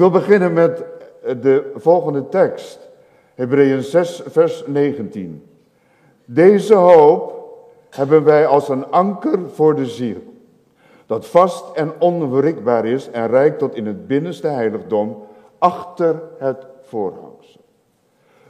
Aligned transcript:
Wil 0.00 0.10
beginnen 0.10 0.52
met 0.52 0.84
de 1.40 1.72
volgende 1.76 2.28
tekst. 2.28 2.90
Hebreeën 3.34 3.82
6, 3.82 4.22
vers 4.26 4.64
19. 4.66 5.46
Deze 6.24 6.74
hoop 6.74 7.48
hebben 7.90 8.24
wij 8.24 8.46
als 8.46 8.68
een 8.68 8.90
anker 8.90 9.38
voor 9.50 9.74
de 9.74 9.86
ziel, 9.86 10.22
dat 11.06 11.26
vast 11.26 11.72
en 11.74 11.92
onwrikbaar 11.98 12.84
is 12.84 13.10
en 13.10 13.26
reikt 13.26 13.58
tot 13.58 13.74
in 13.74 13.86
het 13.86 14.06
binnenste 14.06 14.46
heiligdom, 14.46 15.22
achter 15.58 16.22
het 16.38 16.66
voorhangsel. 16.82 17.60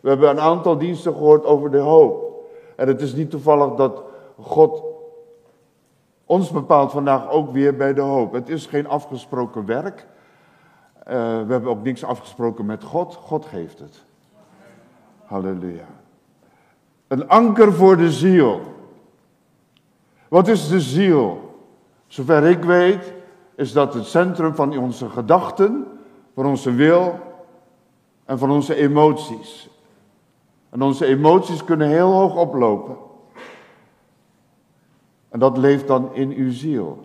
We 0.01 0.09
hebben 0.09 0.31
een 0.31 0.41
aantal 0.41 0.79
diensten 0.79 1.13
gehoord 1.13 1.45
over 1.45 1.71
de 1.71 1.79
hoop. 1.79 2.45
En 2.77 2.89
het 2.89 3.01
is 3.01 3.15
niet 3.15 3.31
toevallig 3.31 3.75
dat 3.75 4.03
God 4.41 4.83
ons 6.27 6.51
bepaalt 6.51 6.91
vandaag 6.91 7.31
ook 7.31 7.53
weer 7.53 7.77
bij 7.77 7.95
de 7.95 8.01
hoop. 8.01 8.33
Het 8.33 8.49
is 8.49 8.67
geen 8.67 8.87
afgesproken 8.87 9.67
werk. 9.67 10.07
Uh, 11.11 11.17
we 11.17 11.53
hebben 11.53 11.71
ook 11.71 11.83
niks 11.83 12.05
afgesproken 12.05 12.67
met 12.67 12.85
God. 12.85 13.15
God 13.15 13.47
geeft 13.47 13.79
het. 13.79 14.05
Halleluja. 15.25 15.87
Een 17.09 17.29
anker 17.29 17.73
voor 17.73 17.97
de 17.97 18.13
ziel. 18.13 18.61
Wat 20.29 20.49
is 20.49 20.69
de 20.69 20.81
ziel? 20.81 21.55
Zover 22.07 22.45
ik 22.45 22.63
weet, 22.63 23.13
is 23.55 23.73
dat 23.73 23.95
het 23.95 24.05
centrum 24.05 24.55
van 24.55 24.79
onze 24.79 25.09
gedachten, 25.09 25.87
van 26.35 26.47
onze 26.47 26.73
wil 26.73 27.19
en 28.25 28.39
van 28.39 28.51
onze 28.51 28.75
emoties. 28.75 29.71
En 30.69 30.83
onze 30.83 31.07
emoties 31.07 31.65
kunnen 31.65 31.89
heel 31.89 32.13
hoog 32.13 32.37
oplopen. 32.37 32.97
En 35.29 35.39
dat 35.39 35.59
leeft 35.59 35.87
dan 35.87 36.15
in 36.15 36.31
uw 36.31 36.53
ziel. 36.53 36.99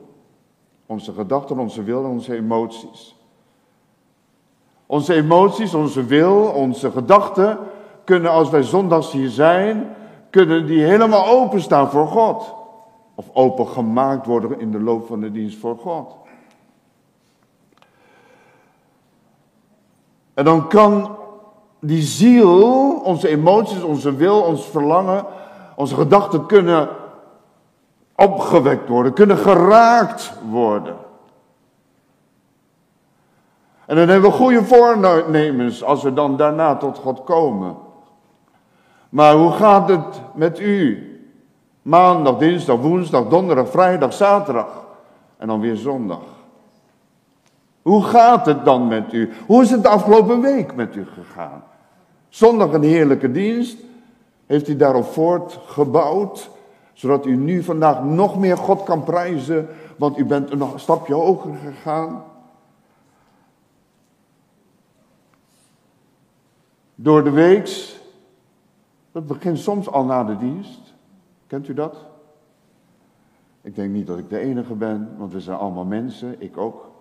Onze 0.85 1.13
gedachten, 1.13 1.59
onze 1.59 1.83
wil 1.83 2.03
en 2.03 2.09
onze 2.09 2.35
emoties. 2.35 3.14
Onze 4.85 5.13
emoties, 5.13 5.73
onze 5.73 6.05
wil, 6.05 6.41
onze 6.41 6.91
gedachten 6.91 7.57
kunnen 8.03 8.31
als 8.31 8.49
wij 8.49 8.63
zondags 8.63 9.11
hier 9.11 9.29
zijn, 9.29 9.95
kunnen 10.29 10.65
die 10.65 10.83
helemaal 10.83 11.27
openstaan 11.27 11.89
voor 11.89 12.07
God. 12.07 12.53
Of 13.15 13.25
opengemaakt 13.33 14.25
worden 14.25 14.59
in 14.59 14.71
de 14.71 14.81
loop 14.81 15.07
van 15.07 15.19
de 15.19 15.31
dienst 15.31 15.57
voor 15.57 15.77
God. 15.77 16.15
En 20.33 20.45
dan 20.45 20.67
kan 20.67 21.15
die 21.79 22.01
ziel, 22.01 22.91
onze 23.03 23.27
emoties, 23.27 23.83
onze 23.83 24.15
wil, 24.15 24.41
ons 24.41 24.65
verlangen, 24.65 25.25
onze 25.75 25.95
gedachten 25.95 26.45
kunnen 26.45 26.89
opgewekt 28.15 28.89
worden, 28.89 29.13
kunnen 29.13 29.37
geraakt 29.37 30.33
worden. 30.49 30.95
En 33.85 33.95
dan 33.95 34.07
hebben 34.07 34.29
we 34.29 34.35
goede 34.35 34.63
voornemens 34.63 35.83
als 35.83 36.03
we 36.03 36.13
dan 36.13 36.37
daarna 36.37 36.75
tot 36.75 36.97
God 36.97 37.23
komen. 37.23 37.75
Maar 39.09 39.33
hoe 39.33 39.51
gaat 39.51 39.89
het 39.89 40.21
met 40.33 40.59
u? 40.59 41.09
Maandag, 41.81 42.37
dinsdag, 42.37 42.77
woensdag, 42.77 43.27
donderdag, 43.27 43.69
vrijdag, 43.69 44.13
zaterdag 44.13 44.85
en 45.37 45.47
dan 45.47 45.59
weer 45.59 45.75
zondag. 45.75 46.21
Hoe 47.81 48.03
gaat 48.03 48.45
het 48.45 48.65
dan 48.65 48.87
met 48.87 49.13
u? 49.13 49.31
Hoe 49.45 49.61
is 49.61 49.71
het 49.71 49.83
de 49.83 49.89
afgelopen 49.89 50.41
week 50.41 50.75
met 50.75 50.95
u 50.95 51.05
gegaan? 51.13 51.63
Zondag 52.29 52.73
een 52.73 52.83
heerlijke 52.83 53.31
dienst. 53.31 53.77
Heeft 54.45 54.67
u 54.67 54.75
daarop 54.75 55.05
voortgebouwd? 55.05 56.49
Zodat 56.93 57.25
u 57.25 57.35
nu 57.35 57.63
vandaag 57.63 58.03
nog 58.03 58.39
meer 58.39 58.57
God 58.57 58.83
kan 58.83 59.03
prijzen, 59.03 59.67
want 59.97 60.17
u 60.17 60.25
bent 60.25 60.51
een 60.51 60.63
stapje 60.75 61.13
hoger 61.13 61.53
gegaan. 61.63 62.23
Door 66.95 67.23
de 67.23 67.29
weeks, 67.29 67.99
dat 69.11 69.27
begint 69.27 69.59
soms 69.59 69.89
al 69.89 70.05
na 70.05 70.23
de 70.23 70.37
dienst. 70.37 70.93
Kent 71.47 71.67
u 71.67 71.73
dat? 71.73 71.95
Ik 73.61 73.75
denk 73.75 73.91
niet 73.91 74.07
dat 74.07 74.17
ik 74.17 74.29
de 74.29 74.39
enige 74.39 74.73
ben, 74.73 75.15
want 75.17 75.33
we 75.33 75.39
zijn 75.39 75.57
allemaal 75.57 75.85
mensen, 75.85 76.41
ik 76.41 76.57
ook. 76.57 76.91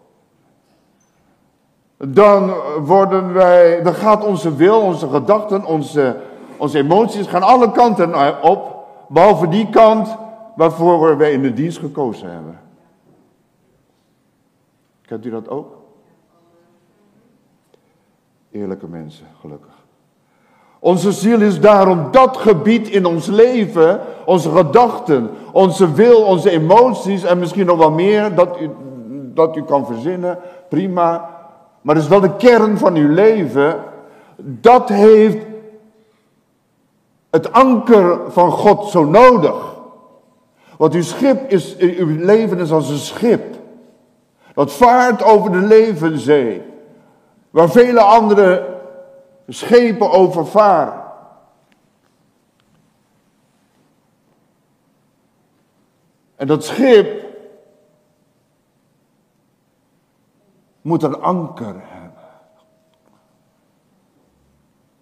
Dan 1.97 2.53
worden 2.85 3.33
wij, 3.33 3.83
dan 3.83 3.95
gaat 3.95 4.25
onze 4.25 4.55
wil, 4.55 4.81
onze 4.81 5.09
gedachten, 5.09 5.65
onze, 5.65 6.21
onze 6.59 6.79
emoties 6.79 7.27
gaan 7.27 7.43
alle 7.43 7.71
kanten 7.71 8.43
op. 8.43 8.87
Behalve 9.09 9.49
die 9.49 9.71
kant 9.71 10.17
waarvoor 10.57 11.17
wij 11.17 11.33
in 11.33 11.43
de 11.43 11.53
dienst 11.53 11.79
gekozen 11.79 12.31
hebben. 12.31 12.61
Kent 15.03 15.25
u 15.25 15.31
dat 15.31 15.49
ook? 15.49 15.77
Eerlijke 18.51 18.87
mensen, 18.89 19.27
gelukkig. 19.41 19.74
Onze 20.85 21.13
ziel 21.13 21.41
is 21.41 21.61
daarom 21.61 22.09
dat 22.11 22.37
gebied 22.37 22.89
in 22.89 23.07
ons 23.07 23.27
leven, 23.27 24.01
onze 24.25 24.51
gedachten, 24.51 25.31
onze 25.53 25.93
wil, 25.93 26.23
onze 26.23 26.51
emoties 26.51 27.23
en 27.23 27.39
misschien 27.39 27.67
nog 27.67 27.79
wel 27.79 27.91
meer 27.91 28.35
dat 28.35 28.61
u, 28.61 28.71
dat 29.35 29.57
u 29.57 29.63
kan 29.63 29.87
verzinnen, 29.87 30.39
prima. 30.69 31.31
Maar 31.81 31.95
het 31.95 32.05
is 32.05 32.11
wel 32.11 32.21
de 32.21 32.37
kern 32.37 32.79
van 32.79 32.95
uw 32.95 33.09
leven. 33.15 33.77
Dat 34.37 34.89
heeft 34.89 35.47
het 37.31 37.53
anker 37.53 38.19
van 38.29 38.51
God 38.51 38.89
zo 38.89 39.05
nodig. 39.05 39.75
Want 40.77 40.95
uw 40.95 41.03
schip 41.03 41.51
is, 41.51 41.77
uw 41.77 42.25
leven 42.25 42.59
is 42.59 42.73
als 42.73 42.89
een 42.89 42.99
schip. 42.99 43.57
Dat 44.55 44.73
vaart 44.73 45.23
over 45.23 45.53
de 45.53 45.67
levenzee. 45.67 46.63
Waar 47.51 47.71
vele 47.71 48.01
andere 48.01 48.74
schepen 49.49 50.11
over 50.11 50.47
varen. 50.47 51.03
En 56.37 56.47
dat 56.47 56.65
schip 56.65 57.25
moet 60.81 61.03
een 61.03 61.21
anker 61.21 61.75
hebben. 61.77 62.23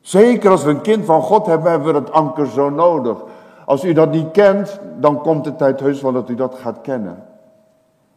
Zeker 0.00 0.50
als 0.50 0.64
we 0.64 0.70
een 0.70 0.80
kind 0.80 1.04
van 1.04 1.22
God 1.22 1.46
hebben, 1.46 1.70
hebben 1.70 1.94
we 1.94 2.00
dat 2.00 2.12
anker 2.12 2.46
zo 2.46 2.70
nodig. 2.70 3.22
Als 3.66 3.84
u 3.84 3.92
dat 3.92 4.10
niet 4.10 4.30
kent, 4.30 4.80
dan 4.98 5.20
komt 5.20 5.44
de 5.44 5.56
tijd 5.56 5.80
heus 5.80 6.00
wel 6.00 6.12
dat 6.12 6.28
u 6.28 6.34
dat 6.34 6.54
gaat 6.54 6.80
kennen. 6.80 7.26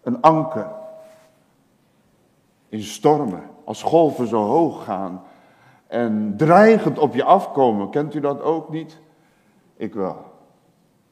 Een 0.02 0.22
anker. 0.22 0.68
In 2.69 2.84
stormen, 2.84 3.44
als 3.64 3.84
golven 3.84 4.28
zo 4.28 4.44
hoog 4.44 4.84
gaan 4.84 5.22
en 5.88 6.34
dreigend 6.38 7.00
op 7.00 7.13
je 7.13 7.23
afkomen. 7.23 7.90
Kent 7.90 8.13
u 8.13 8.19
dat 8.19 8.41
ook 8.41 8.69
niet? 8.69 9.00
Ik 9.78 9.94
wel. 9.94 10.18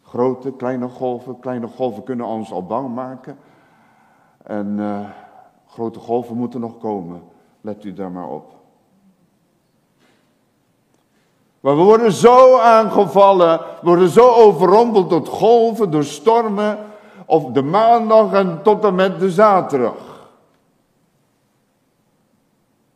Grote, 0.02 0.52
kleine 0.52 0.88
golven. 0.88 1.40
Kleine 1.40 1.68
golven 1.68 2.04
kunnen 2.04 2.26
ons 2.26 2.52
al 2.52 2.66
bang 2.66 2.96
maken. 2.96 3.38
En 4.44 4.78
uh, 4.78 5.00
grote 5.68 6.00
golven 6.00 6.38
moeten 6.38 6.60
nog 6.60 6.78
komen. 6.78 7.24
Let 7.62 7.84
u 7.84 7.94
daar 7.94 8.12
maar 8.12 8.30
op. 8.30 8.54
Maar 11.60 11.78
we 11.78 11.84
worden 11.84 12.12
zo 12.12 12.58
aangevallen, 12.58 13.60
we 13.60 13.86
worden 13.88 14.10
zo 14.10 14.30
overrompeld 14.30 15.10
door 15.10 15.26
golven, 15.26 15.92
door 15.92 16.04
stormen, 16.04 16.78
of 17.26 17.46
de 17.52 17.62
maandag 17.62 18.34
en 18.34 18.60
tot 18.64 18.84
en 18.84 18.96
met 18.96 19.20
de 19.20 19.32
zaterdag. 19.32 20.30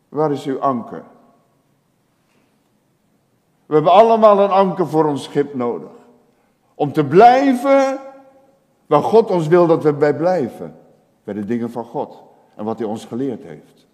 Waar 0.09 0.31
is 0.31 0.45
uw 0.45 0.59
anker? 0.59 1.03
We 3.67 3.73
hebben 3.73 3.91
allemaal 3.91 4.39
een 4.39 4.49
anker 4.49 4.87
voor 4.87 5.05
ons 5.05 5.23
schip 5.23 5.53
nodig. 5.53 5.89
Om 6.75 6.91
te 6.91 7.05
blijven 7.05 7.99
waar 8.85 9.01
God 9.01 9.29
ons 9.29 9.47
wil 9.47 9.67
dat 9.67 9.83
we 9.83 9.93
bij 9.93 10.15
blijven. 10.15 10.75
Bij 11.23 11.33
de 11.33 11.45
dingen 11.45 11.71
van 11.71 11.83
God 11.83 12.23
en 12.55 12.65
wat 12.65 12.79
hij 12.79 12.87
ons 12.87 13.05
geleerd 13.05 13.43
heeft. 13.43 13.87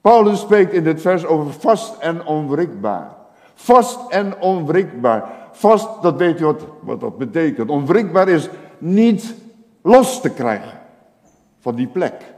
Paulus 0.00 0.40
spreekt 0.40 0.72
in 0.72 0.84
dit 0.84 1.00
vers 1.00 1.24
over 1.24 1.52
vast 1.52 1.98
en 1.98 2.26
onwrikbaar. 2.26 3.16
Vast 3.54 4.10
en 4.10 4.40
onwrikbaar. 4.40 5.48
Vast, 5.52 6.02
dat 6.02 6.16
weet 6.16 6.38
je 6.38 6.44
wat, 6.44 6.62
wat 6.80 7.00
dat 7.00 7.18
betekent. 7.18 7.70
Onwrikbaar 7.70 8.28
is 8.28 8.48
niet 8.78 9.34
los 9.82 10.20
te 10.20 10.30
krijgen 10.30 10.78
van 11.58 11.74
die 11.74 11.86
plek 11.86 12.34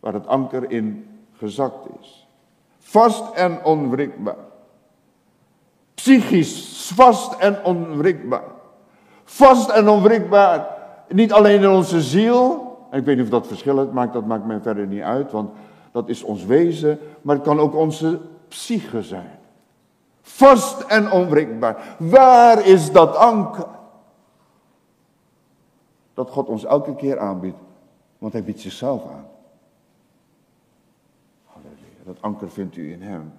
waar 0.00 0.12
het 0.12 0.26
anker 0.26 0.70
in 0.70 1.08
gezakt 1.32 1.86
is. 2.00 2.19
Vast 2.90 3.34
en 3.34 3.64
onwrikbaar. 3.64 4.36
Psychisch 5.94 6.90
vast 6.94 7.34
en 7.38 7.64
onwrikbaar. 7.64 8.50
Vast 9.24 9.70
en 9.70 9.88
onwrikbaar. 9.88 10.66
Niet 11.08 11.32
alleen 11.32 11.60
in 11.60 11.68
onze 11.68 12.00
ziel. 12.00 12.78
Ik 12.92 13.04
weet 13.04 13.16
niet 13.16 13.24
of 13.24 13.30
dat 13.30 13.46
verschil 13.46 13.90
maakt, 13.92 14.12
dat 14.12 14.26
maakt 14.26 14.46
mij 14.46 14.60
verder 14.60 14.86
niet 14.86 15.02
uit. 15.02 15.32
Want 15.32 15.50
dat 15.92 16.08
is 16.08 16.22
ons 16.22 16.44
wezen, 16.44 16.98
maar 17.22 17.34
het 17.34 17.44
kan 17.44 17.60
ook 17.60 17.74
onze 17.74 18.20
psyche 18.48 19.02
zijn. 19.02 19.38
Vast 20.22 20.80
en 20.80 21.10
onwrikbaar. 21.10 21.96
Waar 21.98 22.66
is 22.66 22.92
dat 22.92 23.16
anker? 23.16 23.66
Dat 26.14 26.30
God 26.30 26.48
ons 26.48 26.64
elke 26.64 26.94
keer 26.94 27.18
aanbiedt, 27.18 27.58
want 28.18 28.32
hij 28.32 28.44
biedt 28.44 28.60
zichzelf 28.60 29.02
aan. 29.04 29.29
Dat 32.10 32.22
anker 32.22 32.50
vindt 32.50 32.76
u 32.76 32.92
in 32.92 33.02
hem. 33.02 33.32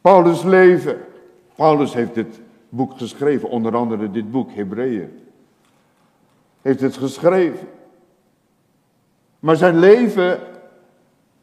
Paulus' 0.00 0.42
leven. 0.42 0.98
Paulus 1.54 1.94
heeft 1.94 2.14
dit 2.14 2.40
boek 2.68 2.96
geschreven, 2.96 3.48
onder 3.48 3.76
andere 3.76 4.10
dit 4.10 4.30
boek, 4.30 4.52
Hebreeën. 4.52 5.18
Heeft 6.62 6.80
het 6.80 6.96
geschreven. 6.96 7.68
Maar 9.38 9.56
zijn 9.56 9.78
leven 9.78 10.40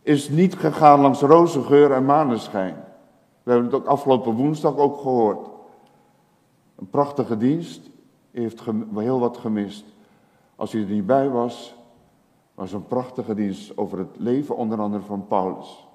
is 0.01 0.30
niet 0.30 0.56
gegaan 0.56 1.00
langs 1.00 1.22
rozengeur 1.22 1.92
en 1.92 2.06
maneschijn. 2.06 2.75
We 3.44 3.51
hebben 3.51 3.71
het 3.71 3.80
ook 3.80 3.88
afgelopen 3.88 4.33
woensdag 4.33 4.78
ook 4.78 4.98
gehoord. 4.98 5.48
Een 6.75 6.89
prachtige 6.89 7.38
dienst. 7.38 7.89
U 8.31 8.42
heeft 8.42 8.62
heel 8.95 9.19
wat 9.19 9.38
gemist. 9.38 9.86
Als 10.56 10.74
u 10.74 10.81
er 10.81 10.89
niet 10.89 11.06
bij 11.06 11.30
was, 11.30 11.75
was 12.56 12.74
een 12.74 12.88
prachtige 12.88 13.34
dienst 13.34 13.78
over 13.78 13.98
het 13.98 14.16
leven 14.18 14.57
onder 14.57 14.80
andere 14.80 15.04
van 15.04 15.28
Paulus. 15.28 15.88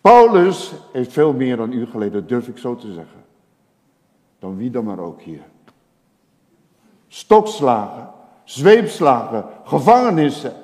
Paulus 0.00 0.72
heeft 0.92 1.12
veel 1.12 1.32
meer 1.32 1.56
dan 1.56 1.72
u 1.72 1.86
geleden, 1.86 2.26
durf 2.26 2.48
ik 2.48 2.58
zo 2.58 2.76
te 2.76 2.92
zeggen. 2.92 3.24
Dan 4.38 4.56
wie 4.56 4.70
dan 4.70 4.84
maar 4.84 4.98
ook 4.98 5.20
hier. 5.20 5.42
Stokslagen, 7.08 8.10
zweepslagen, 8.44 9.44
gevangenissen, 9.64 10.54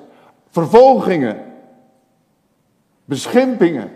vervolgingen, 0.47 1.53
beschimpingen. 3.05 3.91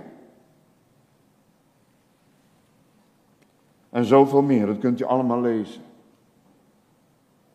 En 3.89 4.05
zoveel 4.05 4.41
meer, 4.41 4.65
dat 4.65 4.77
kunt 4.77 5.01
u 5.01 5.03
allemaal 5.03 5.41
lezen. 5.41 5.81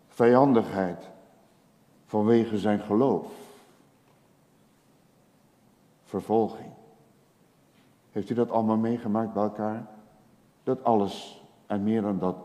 Vijandigheid 0.08 1.10
vanwege 2.12 2.58
zijn 2.58 2.80
geloof. 2.80 3.26
Vervolging. 6.04 6.70
Heeft 8.10 8.30
u 8.30 8.34
dat 8.34 8.50
allemaal 8.50 8.76
meegemaakt 8.76 9.32
bij 9.32 9.42
elkaar? 9.42 9.86
Dat 10.64 10.84
alles 10.84 11.42
en 11.66 11.82
meer 11.82 12.02
dan 12.02 12.18
dat 12.18 12.36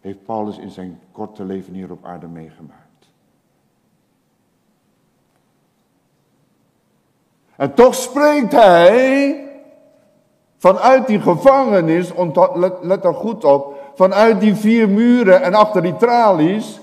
heeft 0.00 0.24
Paulus 0.24 0.58
in 0.58 0.70
zijn 0.70 1.00
korte 1.10 1.44
leven 1.44 1.74
hier 1.74 1.90
op 1.90 2.04
aarde 2.04 2.26
meegemaakt. 2.26 3.08
En 7.56 7.74
toch 7.74 7.94
spreekt 7.94 8.52
hij 8.52 9.48
vanuit 10.56 11.06
die 11.06 11.20
gevangenis, 11.20 12.12
let, 12.82 13.04
er 13.04 13.14
goed 13.14 13.44
op, 13.44 13.92
vanuit 13.94 14.40
die 14.40 14.54
vier 14.54 14.88
muren 14.88 15.42
en 15.42 15.54
achter 15.54 15.82
die 15.82 15.96
tralies. 15.96 16.80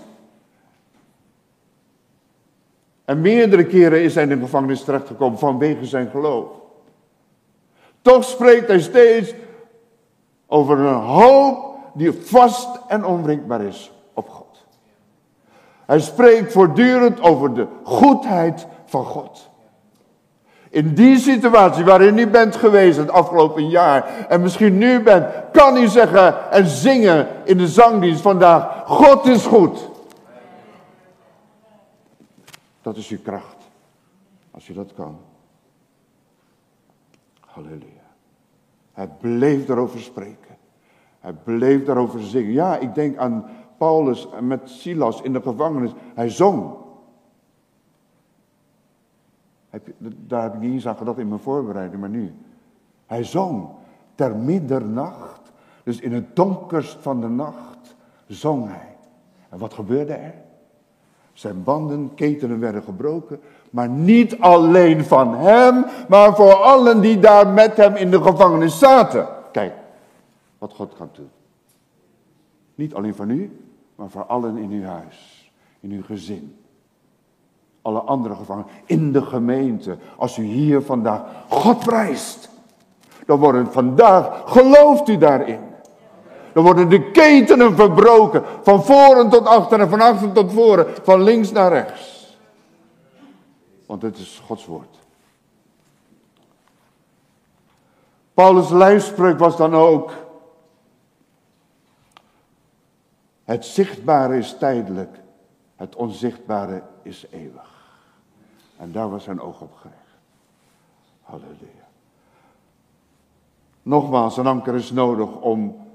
En 3.10 3.22
meerdere 3.22 3.66
keren 3.66 4.02
is 4.02 4.16
hij 4.16 4.24
in 4.24 4.30
de 4.30 4.38
gevangenis 4.38 4.84
terechtgekomen 4.84 5.40
vanwege 5.40 5.86
zijn 5.86 6.10
geloof. 6.10 6.46
Toch 8.02 8.24
spreekt 8.24 8.68
hij 8.68 8.80
steeds 8.80 9.34
over 10.48 10.80
een 10.80 10.94
hoop 10.94 11.76
die 11.94 12.12
vast 12.12 12.70
en 12.88 13.06
onwrikbaar 13.06 13.62
is 13.62 13.92
op 14.14 14.30
God. 14.30 14.66
Hij 15.86 16.00
spreekt 16.00 16.52
voortdurend 16.52 17.22
over 17.22 17.54
de 17.54 17.68
goedheid 17.84 18.68
van 18.86 19.06
God. 19.06 19.50
In 20.70 20.94
die 20.94 21.18
situatie 21.18 21.84
waarin 21.84 22.18
u 22.18 22.28
bent 22.28 22.56
geweest 22.56 22.98
het 22.98 23.12
afgelopen 23.12 23.70
jaar 23.70 24.26
en 24.28 24.42
misschien 24.42 24.78
nu 24.78 25.04
bent, 25.04 25.26
kan 25.52 25.78
u 25.78 25.88
zeggen 25.88 26.52
en 26.52 26.68
zingen 26.68 27.28
in 27.44 27.58
de 27.58 27.68
zangdienst 27.68 28.22
vandaag, 28.22 28.84
God 28.86 29.26
is 29.26 29.46
goed. 29.46 29.88
Dat 32.89 32.97
is 32.97 33.09
uw 33.09 33.21
kracht, 33.24 33.69
als 34.51 34.69
u 34.69 34.74
dat 34.74 34.94
kan. 34.94 35.18
Halleluja. 37.39 38.09
Hij 38.91 39.07
bleef 39.07 39.65
daarover 39.65 40.00
spreken. 40.00 40.57
Hij 41.19 41.33
bleef 41.33 41.86
daarover 41.86 42.21
zingen. 42.21 42.51
Ja, 42.51 42.77
ik 42.77 42.95
denk 42.95 43.18
aan 43.18 43.45
Paulus 43.77 44.27
met 44.41 44.69
Silas 44.69 45.21
in 45.21 45.33
de 45.33 45.41
gevangenis. 45.41 45.91
Hij 46.13 46.30
zong. 46.30 46.75
Daar 50.00 50.41
heb 50.41 50.53
ik 50.53 50.59
niet 50.59 50.74
eens 50.74 50.88
aan 50.88 50.97
gedacht 50.97 51.18
in 51.18 51.27
mijn 51.27 51.41
voorbereiding, 51.41 52.01
maar 52.01 52.09
nu. 52.09 52.33
Hij 53.06 53.24
zong 53.24 53.69
ter 54.15 54.36
middernacht, 54.36 55.51
dus 55.83 56.00
in 56.00 56.13
het 56.13 56.36
donkerst 56.36 56.97
van 57.01 57.21
de 57.21 57.30
nacht, 57.30 57.95
zong 58.27 58.68
hij. 58.68 58.97
En 59.50 59.57
wat 59.57 59.74
gebeurde 59.74 60.13
er? 60.13 60.47
Zijn 61.39 61.63
banden, 61.63 62.12
ketenen 62.15 62.59
werden 62.59 62.83
gebroken, 62.83 63.39
maar 63.69 63.89
niet 63.89 64.39
alleen 64.39 65.06
van 65.06 65.36
hem, 65.36 65.86
maar 66.09 66.36
voor 66.36 66.53
allen 66.53 67.01
die 67.01 67.19
daar 67.19 67.47
met 67.47 67.77
hem 67.77 67.95
in 67.95 68.12
de 68.12 68.21
gevangenis 68.21 68.80
zaten. 68.80 69.27
Kijk, 69.51 69.74
wat 70.57 70.74
God 70.74 70.94
kan 70.97 71.09
doen. 71.13 71.30
Niet 72.75 72.94
alleen 72.94 73.15
voor 73.15 73.25
u, 73.25 73.59
maar 73.95 74.09
voor 74.09 74.25
allen 74.25 74.57
in 74.57 74.71
uw 74.71 74.83
huis, 74.83 75.51
in 75.80 75.91
uw 75.91 76.03
gezin. 76.03 76.57
Alle 77.81 78.00
andere 78.00 78.36
gevangenen, 78.36 78.71
in 78.86 79.12
de 79.12 79.21
gemeente. 79.21 79.97
Als 80.18 80.38
u 80.38 80.44
hier 80.44 80.81
vandaag 80.81 81.21
God 81.50 81.80
prijst, 81.80 82.50
dan 83.25 83.39
worden 83.39 83.71
vandaag, 83.71 84.41
gelooft 84.45 85.09
u 85.09 85.18
daarin. 85.18 85.69
Dan 86.60 86.68
worden 86.68 86.90
de 86.90 87.12
ketenen 87.12 87.76
verbroken, 87.76 88.44
van 88.62 88.84
voren 88.84 89.30
tot 89.30 89.46
achter 89.46 89.80
en 89.80 89.90
van 89.90 90.02
achter 90.02 90.32
tot 90.32 90.52
voren, 90.52 90.96
van 91.04 91.22
links 91.22 91.52
naar 91.52 91.72
rechts. 91.72 92.38
Want 93.86 94.02
het 94.02 94.18
is 94.18 94.42
Gods 94.46 94.66
woord. 94.66 94.98
Paulus' 98.34 98.70
lijfspreuk 98.70 99.40
was 99.40 99.58
dan 99.58 99.76
ook, 99.76 100.12
het 103.44 103.66
zichtbare 103.66 104.38
is 104.38 104.58
tijdelijk, 104.58 105.20
het 105.75 105.96
onzichtbare 105.96 106.84
is 107.01 107.25
eeuwig. 107.32 108.00
En 108.78 108.92
daar 108.92 109.10
was 109.10 109.24
zijn 109.24 109.42
oog 109.42 109.62
op 109.62 109.75
gericht. 109.75 109.98
Halleluja. 111.22 111.88
Nogmaals, 113.82 114.38
een 114.38 114.48
anker 114.48 114.75
is 114.75 114.92
nodig 114.92 115.36
om 115.36 115.88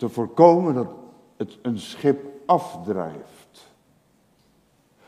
te 0.00 0.08
voorkomen 0.08 0.74
dat 0.74 0.88
het 1.36 1.58
een 1.62 1.78
schip 1.78 2.26
afdrijft, 2.46 3.72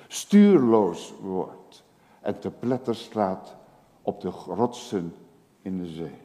stuurloos 0.06 1.14
wordt 1.20 1.84
en 2.20 2.38
te 2.38 2.50
pletter 2.50 2.94
slaat 2.94 3.56
op 4.02 4.20
de 4.20 4.28
rotsen 4.28 5.14
in 5.62 5.78
de 5.78 5.86
zee. 5.86 6.20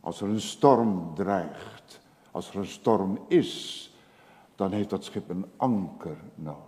Als 0.00 0.20
er 0.20 0.28
een 0.28 0.40
storm 0.40 1.14
dreigt, 1.14 2.00
als 2.30 2.50
er 2.50 2.56
een 2.56 2.66
storm 2.66 3.18
is, 3.28 3.92
dan 4.54 4.72
heeft 4.72 4.90
dat 4.90 5.04
schip 5.04 5.28
een 5.28 5.46
anker 5.56 6.16
nodig. 6.34 6.58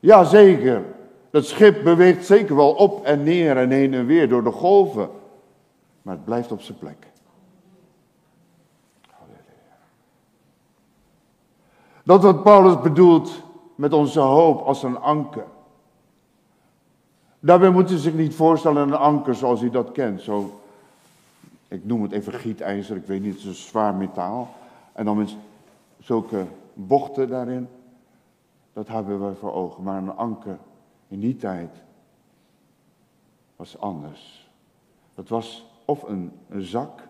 Ja, 0.00 0.24
zeker. 0.24 0.84
Dat 1.30 1.46
schip 1.46 1.84
beweegt 1.84 2.26
zeker 2.26 2.56
wel 2.56 2.72
op 2.72 3.04
en 3.04 3.22
neer 3.22 3.56
en 3.56 3.70
heen 3.70 3.94
en 3.94 4.06
weer 4.06 4.28
door 4.28 4.44
de 4.44 4.52
golven. 4.52 5.17
Maar 6.08 6.16
het 6.16 6.26
blijft 6.26 6.52
op 6.52 6.60
zijn 6.60 6.78
plek. 6.78 7.06
Dat 12.02 12.22
wat 12.22 12.42
Paulus 12.42 12.80
bedoelt 12.80 13.42
met 13.74 13.92
onze 13.92 14.20
hoop 14.20 14.60
als 14.60 14.82
een 14.82 14.98
anker. 14.98 15.46
Daarbij 17.40 17.70
moet 17.70 17.90
u 17.90 17.96
zich 17.96 18.14
niet 18.14 18.34
voorstellen 18.34 18.88
een 18.88 18.94
anker 18.94 19.34
zoals 19.34 19.62
u 19.62 19.70
dat 19.70 19.92
kent. 19.92 20.20
Zo, 20.20 20.60
ik 21.68 21.84
noem 21.84 22.02
het 22.02 22.12
even 22.12 22.32
gietijzer, 22.32 22.96
ik 22.96 23.06
weet 23.06 23.22
niet, 23.22 23.40
zo'n 23.40 23.52
zwaar 23.52 23.94
metaal. 23.94 24.48
En 24.92 25.04
dan 25.04 25.16
met 25.16 25.36
zulke 25.98 26.46
bochten 26.74 27.28
daarin. 27.28 27.68
Dat 28.72 28.88
hebben 28.88 29.28
we 29.28 29.34
voor 29.34 29.52
ogen. 29.52 29.82
Maar 29.82 30.02
een 30.02 30.16
anker 30.16 30.58
in 31.08 31.20
die 31.20 31.36
tijd 31.36 31.82
was 33.56 33.78
anders. 33.78 34.50
Dat 35.14 35.28
was 35.28 35.66
of 35.88 36.02
een, 36.02 36.32
zak 36.50 37.08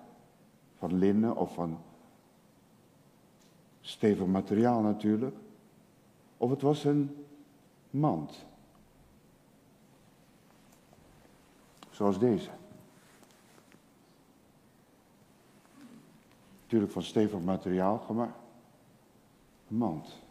van 0.77 0.95
linnen 0.95 1.37
of 1.37 1.55
van 1.55 1.79
stevig 3.81 4.27
materiaal 4.27 4.81
natuurlijk. 4.81 5.37
Of 6.37 6.51
het 6.51 6.63
was 6.63 6.85
een 6.85 7.27
mand. 7.91 8.47
Zoals 11.91 12.19
deze. 12.19 12.51
Natuurlijk 16.63 16.93
van 16.93 17.03
stevig 17.03 17.41
materiaal 17.41 17.99
gemaakt. 17.99 18.39
Een 19.69 19.77
mand. 19.77 20.23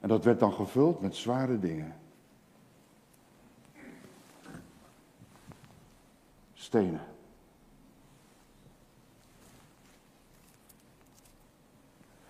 En 0.00 0.08
dat 0.08 0.24
werd 0.24 0.40
dan 0.40 0.52
gevuld 0.52 1.00
met 1.00 1.16
zware 1.16 1.58
dingen. 1.58 1.96
Stenen. 6.54 7.14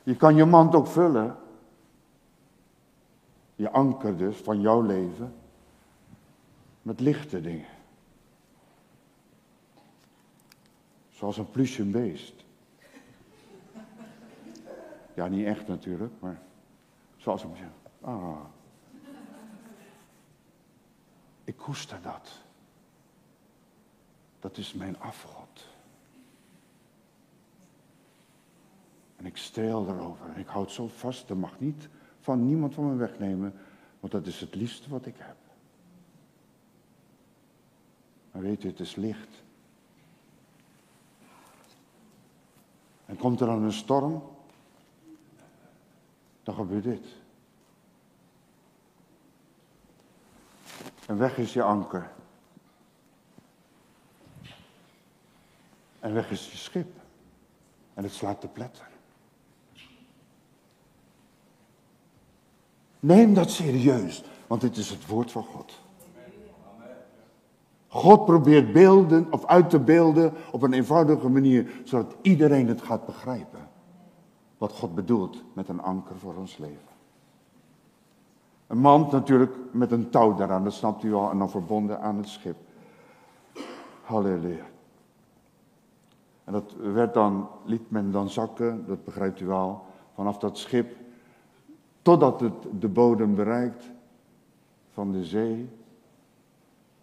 Je 0.07 0.17
kan 0.17 0.37
je 0.37 0.45
mand 0.45 0.75
ook 0.75 0.87
vullen 0.87 1.37
anker 3.69 4.17
dus 4.17 4.37
van 4.37 4.61
jouw 4.61 4.83
leven 4.83 5.35
met 6.83 7.01
lichte 7.01 7.41
dingen. 7.41 7.67
Zoals 11.09 11.39
een 11.39 11.51
plusje 11.51 11.85
beest. 11.85 12.45
Ja, 15.15 15.27
niet 15.27 15.47
echt 15.47 15.69
natuurlijk, 15.69 16.13
maar 16.19 16.41
zoals 17.17 17.43
een 17.43 17.57
Ah. 18.01 18.41
Ik 21.45 21.57
koester 21.57 22.03
dat. 22.03 22.31
Dat 24.41 24.57
is 24.57 24.73
mijn 24.73 25.01
afgod. 25.01 25.76
En 29.27 29.33
ik 29.33 29.39
streel 29.39 29.89
erover. 29.89 30.27
En 30.35 30.41
ik 30.41 30.47
houd 30.47 30.71
zo 30.71 30.89
vast. 30.89 31.29
Dat 31.29 31.37
mag 31.37 31.61
niet 31.61 31.89
van 32.21 32.47
niemand 32.47 32.75
van 32.75 32.89
me 32.89 32.97
wegnemen. 32.97 33.55
Want 34.01 34.13
dat 34.13 34.27
is 34.27 34.41
het 34.41 34.55
liefste 34.55 34.91
wat 34.91 35.07
ik 35.07 35.15
heb. 35.19 35.37
Maar 38.31 38.43
weet 38.43 38.65
u, 38.65 38.69
het 38.69 38.81
is 38.81 38.95
licht. 38.95 39.43
En 43.07 43.17
komt 43.17 43.41
er 43.41 43.47
dan 43.47 43.63
een 43.63 43.73
storm, 43.73 44.23
dan 46.43 46.55
gebeurt 46.55 46.85
dit. 46.85 47.07
En 51.07 51.19
weg 51.19 51.39
is 51.39 51.53
je 51.53 51.63
anker. 51.63 52.11
En 56.01 56.15
weg 56.15 56.31
is 56.31 56.51
je 56.51 56.57
schip. 56.57 57.01
En 57.95 58.03
het 58.03 58.13
slaat 58.13 58.41
de 58.41 58.49
pletter. 58.49 58.95
Neem 63.01 63.35
dat 63.35 63.51
serieus, 63.51 64.25
want 64.47 64.61
dit 64.61 64.77
is 64.77 64.91
het 64.91 65.07
woord 65.07 65.33
van 65.33 65.45
God. 65.45 65.73
God 67.89 68.25
probeert 68.25 68.73
beelden 68.73 69.27
of 69.31 69.47
uit 69.47 69.71
te 69.71 69.79
beelden 69.79 70.33
op 70.53 70.63
een 70.63 70.73
eenvoudige 70.73 71.29
manier, 71.29 71.71
zodat 71.85 72.17
iedereen 72.23 72.69
het 72.69 72.83
gaat 72.83 73.07
begrijpen. 73.07 73.69
Wat 74.59 74.73
God 74.73 74.95
bedoelt 74.95 75.43
met 75.53 75.69
een 75.69 75.83
anker 75.83 76.17
voor 76.17 76.35
ons 76.35 76.59
leven. 76.59 76.95
Een 78.67 78.79
mand 78.79 79.13
natuurlijk 79.13 79.57
met 79.71 79.93
een 79.93 80.11
touw 80.11 80.35
daaraan, 80.35 80.65
dat 80.65 80.73
snapt 80.73 81.03
u 81.03 81.15
al, 81.15 81.31
en 81.31 81.39
dan 81.39 81.51
verbonden 81.51 82.01
aan 82.01 82.17
het 82.17 82.29
schip. 82.29 82.57
Halleluja. 84.03 84.65
En 86.45 86.53
dat 86.53 86.75
werd 86.93 87.15
dan, 87.15 87.49
liet 87.65 87.91
men 87.91 88.11
dan 88.13 88.29
zakken, 88.29 88.85
dat 88.87 89.05
begrijpt 89.05 89.41
u 89.41 89.47
wel, 89.47 89.85
vanaf 90.15 90.39
dat 90.39 90.59
schip, 90.59 90.97
totdat 92.07 92.41
het 92.41 92.81
de 92.81 92.89
bodem 92.89 93.35
bereikt 93.35 93.85
van 94.93 95.13
de 95.13 95.25
zee 95.25 95.69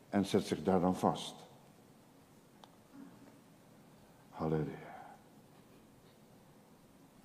en 0.10 0.26
zet 0.26 0.46
zich 0.46 0.64
daar 0.64 0.80
dan 0.80 0.96
vast. 0.96 1.36
Halleluja. 4.30 5.16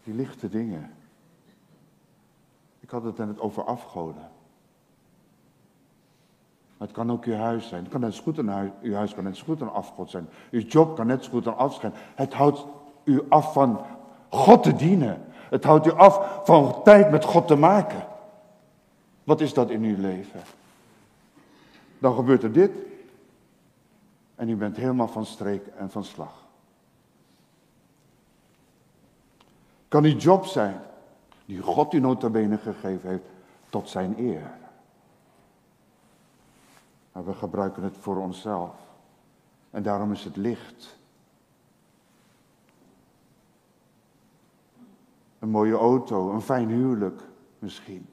Die 0.05 0.15
lichte 0.15 0.49
dingen. 0.49 0.91
Ik 2.81 2.91
had 2.91 3.03
het 3.03 3.19
net 3.19 3.41
over 3.41 3.65
afgoden. 3.65 4.31
Maar 6.77 6.89
het 6.89 6.97
kan 6.97 7.13
ook 7.13 7.25
uw 7.25 7.35
huis 7.35 7.69
zijn. 7.69 7.83
Het 7.83 7.93
kan 7.93 8.01
net 8.01 8.15
zo 8.15 8.23
een 8.39 8.49
huis, 8.49 8.71
uw 8.83 8.95
huis 8.95 9.15
kan 9.15 9.25
net 9.25 9.37
zo 9.37 9.45
goed 9.45 9.61
een 9.61 9.71
afgod 9.71 10.11
zijn. 10.11 10.29
Uw 10.51 10.61
job 10.61 10.97
kan 10.97 11.07
net 11.07 11.25
zo 11.25 11.31
goed 11.31 11.47
een. 11.47 11.93
Het 12.15 12.35
houdt 12.35 12.67
u 13.05 13.23
af 13.29 13.53
van 13.53 13.81
God 14.29 14.63
te 14.63 14.75
dienen. 14.75 15.27
Het 15.51 15.65
houdt 15.65 15.87
u 15.87 15.93
af 15.93 16.41
van 16.45 16.83
tijd 16.83 17.11
met 17.11 17.25
God 17.25 17.47
te 17.47 17.57
maken. 17.57 18.07
Wat 19.25 19.41
is 19.41 19.55
dat 19.55 19.71
in 19.71 19.83
uw 19.83 20.01
leven? 20.01 20.41
Dan 21.99 22.15
gebeurt 22.15 22.43
er 22.43 22.53
dit. 22.53 22.71
En 24.35 24.49
u 24.49 24.57
bent 24.57 24.77
helemaal 24.77 25.09
van 25.09 25.27
streek 25.27 25.67
en 25.67 25.91
van 25.91 26.05
slag. 26.05 26.47
Kan 29.89 30.05
uw 30.05 30.17
job 30.17 30.45
zijn, 30.45 30.81
die 31.45 31.63
God 31.63 31.93
u 31.93 32.01
nota 32.01 32.29
bene 32.29 32.59
gegeven 32.59 33.09
heeft, 33.09 33.25
tot 33.69 33.89
zijn 33.89 34.15
eer. 34.19 34.51
Maar 37.13 37.25
we 37.25 37.35
gebruiken 37.35 37.83
het 37.83 37.97
voor 38.01 38.17
onszelf. 38.17 38.75
En 39.71 39.83
daarom 39.83 40.13
is 40.13 40.25
het 40.25 40.37
licht. 40.37 40.98
Een 45.39 45.49
mooie 45.49 45.77
auto, 45.77 46.33
een 46.33 46.43
fijn 46.43 46.69
huwelijk 46.69 47.23
misschien. 47.59 48.07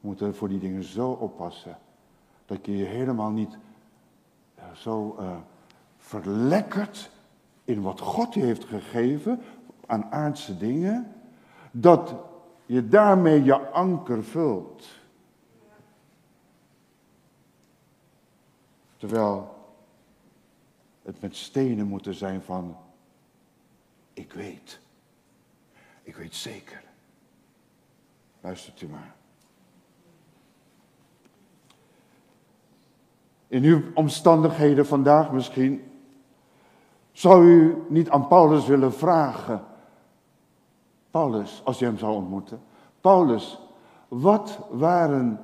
We 0.00 0.06
moeten 0.06 0.34
voor 0.34 0.48
die 0.48 0.58
dingen 0.58 0.84
zo 0.84 1.10
oppassen. 1.10 1.78
Dat 2.46 2.66
je 2.66 2.76
je 2.76 2.84
helemaal 2.84 3.30
niet 3.30 3.58
zo 4.74 5.16
uh, 5.20 5.36
verlekkert 5.96 7.10
in 7.64 7.82
wat 7.82 8.00
God 8.00 8.34
je 8.34 8.40
heeft 8.40 8.64
gegeven 8.64 9.40
aan 9.86 10.12
aardse 10.12 10.56
dingen. 10.56 11.14
Dat 11.70 12.14
je 12.66 12.88
daarmee 12.88 13.42
je 13.42 13.70
anker 13.70 14.24
vult. 14.24 14.88
Terwijl 18.96 19.58
het 21.02 21.20
met 21.20 21.36
stenen 21.36 21.86
moeten 21.86 22.14
zijn 22.14 22.42
van, 22.42 22.76
ik 24.12 24.32
weet. 24.32 24.80
Ik 26.10 26.16
weet 26.16 26.34
zeker. 26.34 26.82
Luistert 28.40 28.80
u 28.80 28.88
maar. 28.88 29.14
In 33.46 33.64
uw 33.64 33.82
omstandigheden 33.94 34.86
vandaag 34.86 35.32
misschien, 35.32 35.82
zou 37.12 37.44
u 37.44 37.84
niet 37.88 38.10
aan 38.10 38.28
Paulus 38.28 38.66
willen 38.66 38.92
vragen. 38.92 39.64
Paulus, 41.10 41.62
als 41.64 41.78
je 41.78 41.84
hem 41.84 41.98
zou 41.98 42.14
ontmoeten. 42.14 42.60
Paulus, 43.00 43.58
wat 44.08 44.58
waren 44.70 45.40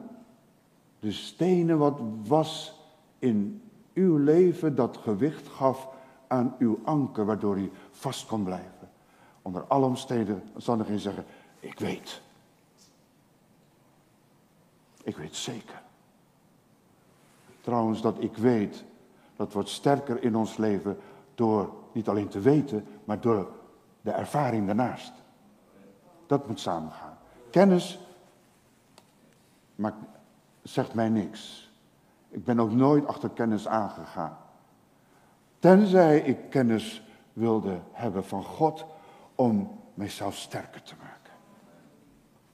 de 0.99 1.13
stenen, 1.13 1.79
wat 1.79 2.01
was 2.25 2.81
in 3.19 3.63
uw 3.95 4.17
leven 4.17 4.75
dat 4.75 4.97
gewicht 4.97 5.49
gaf 5.49 5.89
aan 6.27 6.55
uw 6.59 6.81
anker, 6.85 7.25
waardoor 7.25 7.59
u 7.59 7.71
vast 7.91 8.27
kon 8.27 8.45
blijven? 8.45 8.76
Onder 9.47 9.65
alle 9.67 9.87
omstandigheden 9.87 11.01
zeggen, 11.01 11.25
ik 11.61 11.79
weet. 11.79 12.21
Ik 15.03 15.17
weet 15.17 15.37
zeker. 15.37 15.83
Trouwens, 17.61 18.01
dat 18.01 18.23
ik 18.23 18.37
weet, 18.37 18.85
dat 19.37 19.53
wordt 19.53 19.69
sterker 19.69 20.23
in 20.23 20.37
ons 20.37 20.57
leven 20.57 20.99
door 21.35 21.73
niet 21.93 22.09
alleen 22.09 22.29
te 22.29 22.41
weten, 22.41 22.87
maar 23.05 23.21
door 23.21 23.51
de 24.01 24.11
ervaring 24.11 24.67
daarnaast. 24.67 25.13
Dat 26.27 26.47
moet 26.47 26.61
samengaan. 26.61 27.19
Kennis 27.51 27.99
maakt, 29.75 29.97
zegt 30.63 30.95
mij 30.95 31.09
niks. 31.09 31.71
Ik 32.29 32.45
ben 32.45 32.61
ook 32.61 32.73
nooit 32.73 33.07
achter 33.07 33.31
kennis 33.31 33.69
aangegaan. 33.69 34.39
Tenzij 35.59 36.21
ik 36.21 36.51
kennis 36.51 37.03
wilde 37.33 37.81
hebben 37.93 38.25
van 38.25 38.45
God 38.45 38.85
om 39.37 39.81
mijzelf 39.95 40.37
sterker 40.37 40.83
te 40.83 40.95
maken. 40.99 41.33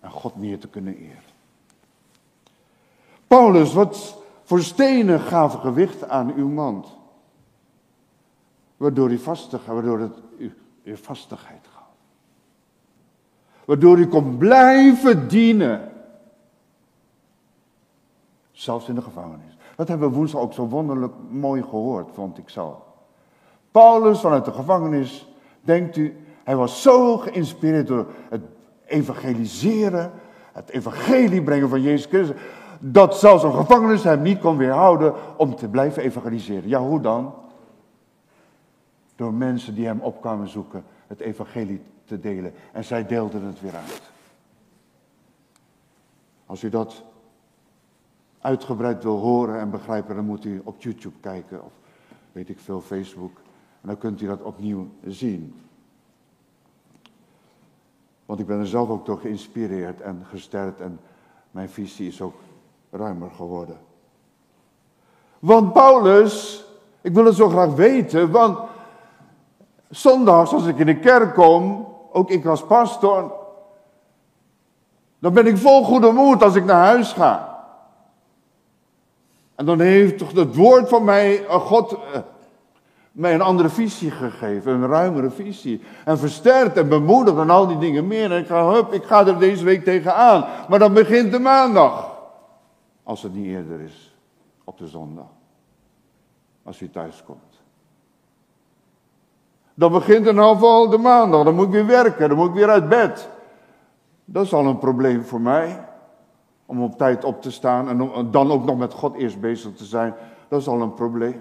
En 0.01 0.11
God 0.11 0.37
meer 0.37 0.59
te 0.59 0.69
kunnen 0.69 0.97
eren. 0.97 1.23
Paulus, 3.27 3.73
wat 3.73 4.23
voor 4.43 4.61
stenen 4.61 5.21
gaven 5.21 5.61
gewicht 5.61 6.09
aan 6.09 6.33
uw 6.35 6.49
mand. 6.49 6.97
Waardoor, 8.77 9.11
u 9.11 9.19
vastig, 9.19 9.65
waardoor 9.65 9.99
het 9.99 10.19
u, 10.39 10.97
vastigheid 10.97 11.67
gaf. 11.75 11.87
Waardoor 13.65 13.99
u 13.99 14.07
kon 14.07 14.37
blijven 14.37 15.29
dienen. 15.29 15.93
Zelfs 18.51 18.89
in 18.89 18.95
de 18.95 19.03
gevangenis. 19.03 19.57
Dat 19.77 19.89
hebben 19.89 20.11
we 20.11 20.17
woensdag 20.17 20.41
ook 20.41 20.53
zo 20.53 20.67
wonderlijk 20.67 21.12
mooi 21.31 21.62
gehoord, 21.62 22.11
vond 22.12 22.39
ik 22.39 22.49
zo. 22.49 22.85
Paulus 23.71 24.21
vanuit 24.21 24.45
de 24.45 24.53
gevangenis, 24.53 25.29
denkt 25.61 25.97
u, 25.97 26.22
hij 26.44 26.56
was 26.56 26.82
zo 26.82 27.16
geïnspireerd 27.16 27.87
door 27.87 28.06
het 28.28 28.42
evangeliseren, 28.84 30.12
het 30.52 30.68
evangelie 30.68 31.42
brengen 31.42 31.68
van 31.68 31.82
Jezus 31.82 32.06
Christus, 32.06 32.37
dat 32.80 33.18
zelfs 33.18 33.42
een 33.42 33.54
gevangenis 33.54 34.04
hem 34.04 34.22
niet 34.22 34.38
kon 34.38 34.56
weerhouden 34.56 35.14
om 35.37 35.56
te 35.56 35.68
blijven 35.68 36.02
evangeliseren. 36.02 36.68
Ja, 36.68 36.80
hoe 36.80 37.00
dan? 37.00 37.34
Door 39.16 39.34
mensen 39.34 39.75
die 39.75 39.87
hem 39.87 40.00
op 40.00 40.20
kwamen 40.20 40.49
zoeken 40.49 40.84
het 41.06 41.20
evangelie 41.20 41.82
te 42.04 42.20
delen. 42.20 42.52
En 42.72 42.84
zij 42.84 43.06
deelden 43.06 43.42
het 43.42 43.61
weer 43.61 43.75
uit. 43.75 44.02
Als 46.46 46.62
u 46.62 46.68
dat 46.68 47.02
uitgebreid 48.40 49.02
wil 49.02 49.18
horen 49.18 49.61
en 49.61 49.70
begrijpen, 49.70 50.16
dan 50.16 50.25
moet 50.25 50.44
u 50.44 50.61
op 50.64 50.82
YouTube 50.82 51.18
kijken 51.20 51.64
of 51.64 51.72
weet 52.32 52.49
ik 52.49 52.58
veel, 52.58 52.80
Facebook. 52.80 53.37
En 53.80 53.88
dan 53.88 53.99
kunt 53.99 54.20
u 54.20 54.26
dat 54.26 54.42
opnieuw 54.42 54.88
zien. 55.06 55.54
Want 58.33 58.45
ik 58.45 58.51
ben 58.51 58.61
er 58.61 58.67
zelf 58.67 58.89
ook 58.89 59.07
door 59.07 59.19
geïnspireerd 59.19 60.01
en 60.01 60.27
gesterkt 60.31 60.81
en 60.81 61.01
Mijn 61.51 61.69
visie 61.69 62.09
is 62.09 62.21
ook 62.21 62.35
ruimer 62.91 63.31
geworden. 63.31 63.77
Want 65.39 65.73
Paulus, 65.73 66.65
ik 67.01 67.15
wil 67.15 67.25
het 67.25 67.35
zo 67.35 67.49
graag 67.49 67.75
weten, 67.75 68.31
want 68.31 68.59
zondags 69.91 70.53
als 70.53 70.67
ik 70.67 70.79
in 70.79 70.87
de 70.87 70.99
kerk 70.99 71.35
kom, 71.35 71.89
ook 72.12 72.31
ik 72.31 72.47
als 72.47 72.65
pastor, 72.65 73.33
dan 75.19 75.33
ben 75.33 75.47
ik 75.47 75.57
vol 75.57 75.85
goede 75.85 76.12
moed 76.12 76.43
als 76.43 76.55
ik 76.55 76.65
naar 76.65 76.85
huis 76.85 77.12
ga. 77.12 77.65
En 79.55 79.67
dan 79.67 79.81
heeft 79.81 80.19
toch 80.19 80.33
het 80.33 80.57
woord 80.57 80.89
van 80.89 81.05
mij, 81.05 81.47
eh, 81.47 81.55
God, 81.55 81.93
eh, 81.93 82.21
mij 83.12 83.35
een 83.35 83.40
andere 83.40 83.69
visie 83.69 84.11
gegeven, 84.11 84.73
een 84.73 84.87
ruimere 84.87 85.31
visie. 85.31 85.83
En 86.04 86.19
versterkt 86.19 86.76
en 86.76 86.88
bemoedigd 86.88 87.37
en 87.37 87.50
al 87.50 87.66
die 87.66 87.78
dingen 87.78 88.07
meer. 88.07 88.33
En 88.33 88.38
ik 88.38 88.47
ga, 88.47 88.73
hup, 88.73 88.92
ik 88.92 89.04
ga 89.04 89.26
er 89.26 89.38
deze 89.38 89.64
week 89.64 89.85
tegenaan. 89.85 90.45
Maar 90.69 90.78
dan 90.78 90.92
begint 90.92 91.33
de 91.33 91.38
maandag. 91.38 92.19
Als 93.02 93.23
het 93.23 93.35
niet 93.35 93.47
eerder 93.47 93.81
is, 93.81 94.16
op 94.64 94.78
de 94.78 94.87
zondag. 94.87 95.31
Als 96.62 96.81
u 96.81 96.90
thuis 96.90 97.23
komt. 97.25 97.61
Dan 99.75 99.92
begint 99.92 100.26
een 100.26 100.38
half 100.38 100.90
de 100.90 100.99
maandag, 100.99 101.45
dan 101.45 101.54
moet 101.54 101.66
ik 101.66 101.73
weer 101.73 101.87
werken, 101.87 102.28
dan 102.28 102.38
moet 102.38 102.49
ik 102.49 102.54
weer 102.54 102.71
uit 102.71 102.88
bed. 102.88 103.28
Dat 104.25 104.45
is 104.45 104.52
al 104.52 104.66
een 104.66 104.78
probleem 104.78 105.25
voor 105.25 105.40
mij. 105.40 105.85
Om 106.66 106.83
op 106.83 106.97
tijd 106.97 107.25
op 107.25 107.42
te 107.42 107.50
staan 107.50 107.88
en 107.88 108.31
dan 108.31 108.50
ook 108.50 108.64
nog 108.64 108.76
met 108.78 108.92
God 108.92 109.14
eerst 109.14 109.40
bezig 109.40 109.75
te 109.75 109.85
zijn. 109.85 110.14
Dat 110.49 110.61
is 110.61 110.69
al 110.69 110.81
een 110.81 110.95
probleem. 110.95 111.40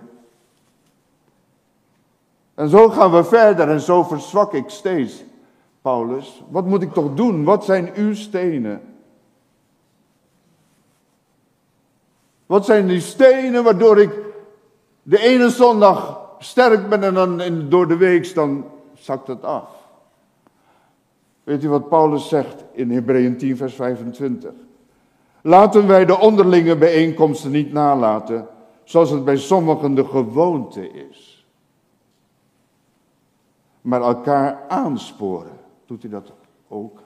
En 2.61 2.69
zo 2.69 2.89
gaan 2.89 3.11
we 3.11 3.23
verder 3.23 3.69
en 3.69 3.79
zo 3.79 4.03
verzwak 4.03 4.53
ik 4.53 4.69
steeds. 4.69 5.23
Paulus, 5.81 6.43
wat 6.49 6.65
moet 6.65 6.81
ik 6.81 6.93
toch 6.93 7.13
doen? 7.13 7.43
Wat 7.43 7.65
zijn 7.65 7.91
uw 7.95 8.13
stenen? 8.13 8.81
Wat 12.45 12.65
zijn 12.65 12.87
die 12.87 12.99
stenen 12.99 13.63
waardoor 13.63 13.99
ik 13.99 14.11
de 15.03 15.19
ene 15.19 15.49
zondag 15.49 16.21
sterk 16.39 16.89
ben 16.89 17.03
en 17.03 17.13
dan 17.13 17.41
door 17.69 17.87
de 17.87 17.97
week 17.97 18.33
dan 18.33 18.65
zakt 18.93 19.27
het 19.27 19.43
af? 19.43 19.69
Weet 21.43 21.63
u 21.63 21.69
wat 21.69 21.89
Paulus 21.89 22.27
zegt 22.27 22.63
in 22.71 22.91
Hebreeën 22.91 23.37
10, 23.37 23.57
vers 23.57 23.73
25? 23.73 24.51
Laten 25.41 25.87
wij 25.87 26.05
de 26.05 26.19
onderlinge 26.19 26.77
bijeenkomsten 26.77 27.51
niet 27.51 27.73
nalaten, 27.73 28.47
zoals 28.83 29.09
het 29.09 29.25
bij 29.25 29.37
sommigen 29.37 29.95
de 29.95 30.05
gewoonte 30.05 30.91
is. 30.91 31.30
Maar 33.81 34.01
elkaar 34.01 34.67
aansporen. 34.67 35.59
Doet 35.85 36.03
u 36.03 36.09
dat 36.09 36.31
ook? 36.67 36.99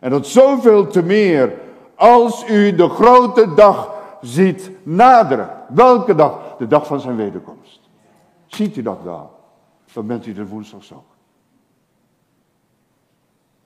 En 0.00 0.10
dat 0.10 0.26
zoveel 0.26 0.86
te 0.86 1.02
meer 1.02 1.58
als 1.94 2.48
u 2.48 2.74
de 2.74 2.88
grote 2.88 3.54
dag 3.54 3.94
ziet 4.20 4.70
naderen. 4.82 5.64
Welke 5.68 6.14
dag? 6.14 6.56
De 6.56 6.66
dag 6.66 6.86
van 6.86 7.00
zijn 7.00 7.16
wederkomst. 7.16 7.80
Ziet 8.46 8.76
u 8.76 8.82
dat 8.82 9.02
wel? 9.02 9.38
Dan 9.92 10.06
bent 10.06 10.26
u 10.26 10.34
er 10.34 10.46
woensdags 10.46 10.92
ook. 10.92 11.16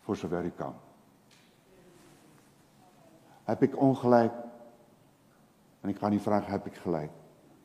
Voor 0.00 0.16
zover 0.16 0.45
u 0.45 0.52
kan. 0.57 0.75
Heb 3.44 3.62
ik 3.62 3.81
ongelijk? 3.81 4.33
En 5.81 5.88
ik 5.88 5.98
ga 5.98 6.09
niet 6.09 6.22
vragen, 6.22 6.51
heb 6.51 6.66
ik 6.66 6.75
gelijk? 6.75 7.11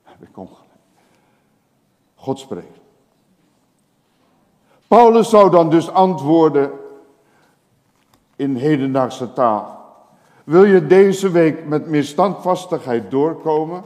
Heb 0.03 0.21
ik 0.21 0.37
ongelijk? 0.37 0.69
God 2.15 2.39
spreekt. 2.39 2.78
Paulus 4.89 5.29
zou 5.29 5.51
dan 5.51 5.69
dus 5.69 5.89
antwoorden 5.89 6.71
in 8.35 8.55
hedendaagse 8.55 9.33
taal. 9.33 9.77
Wil 10.43 10.63
je 10.63 10.87
deze 10.87 11.31
week 11.31 11.65
met 11.65 11.87
meer 11.87 12.03
standvastigheid 12.03 13.11
doorkomen? 13.11 13.83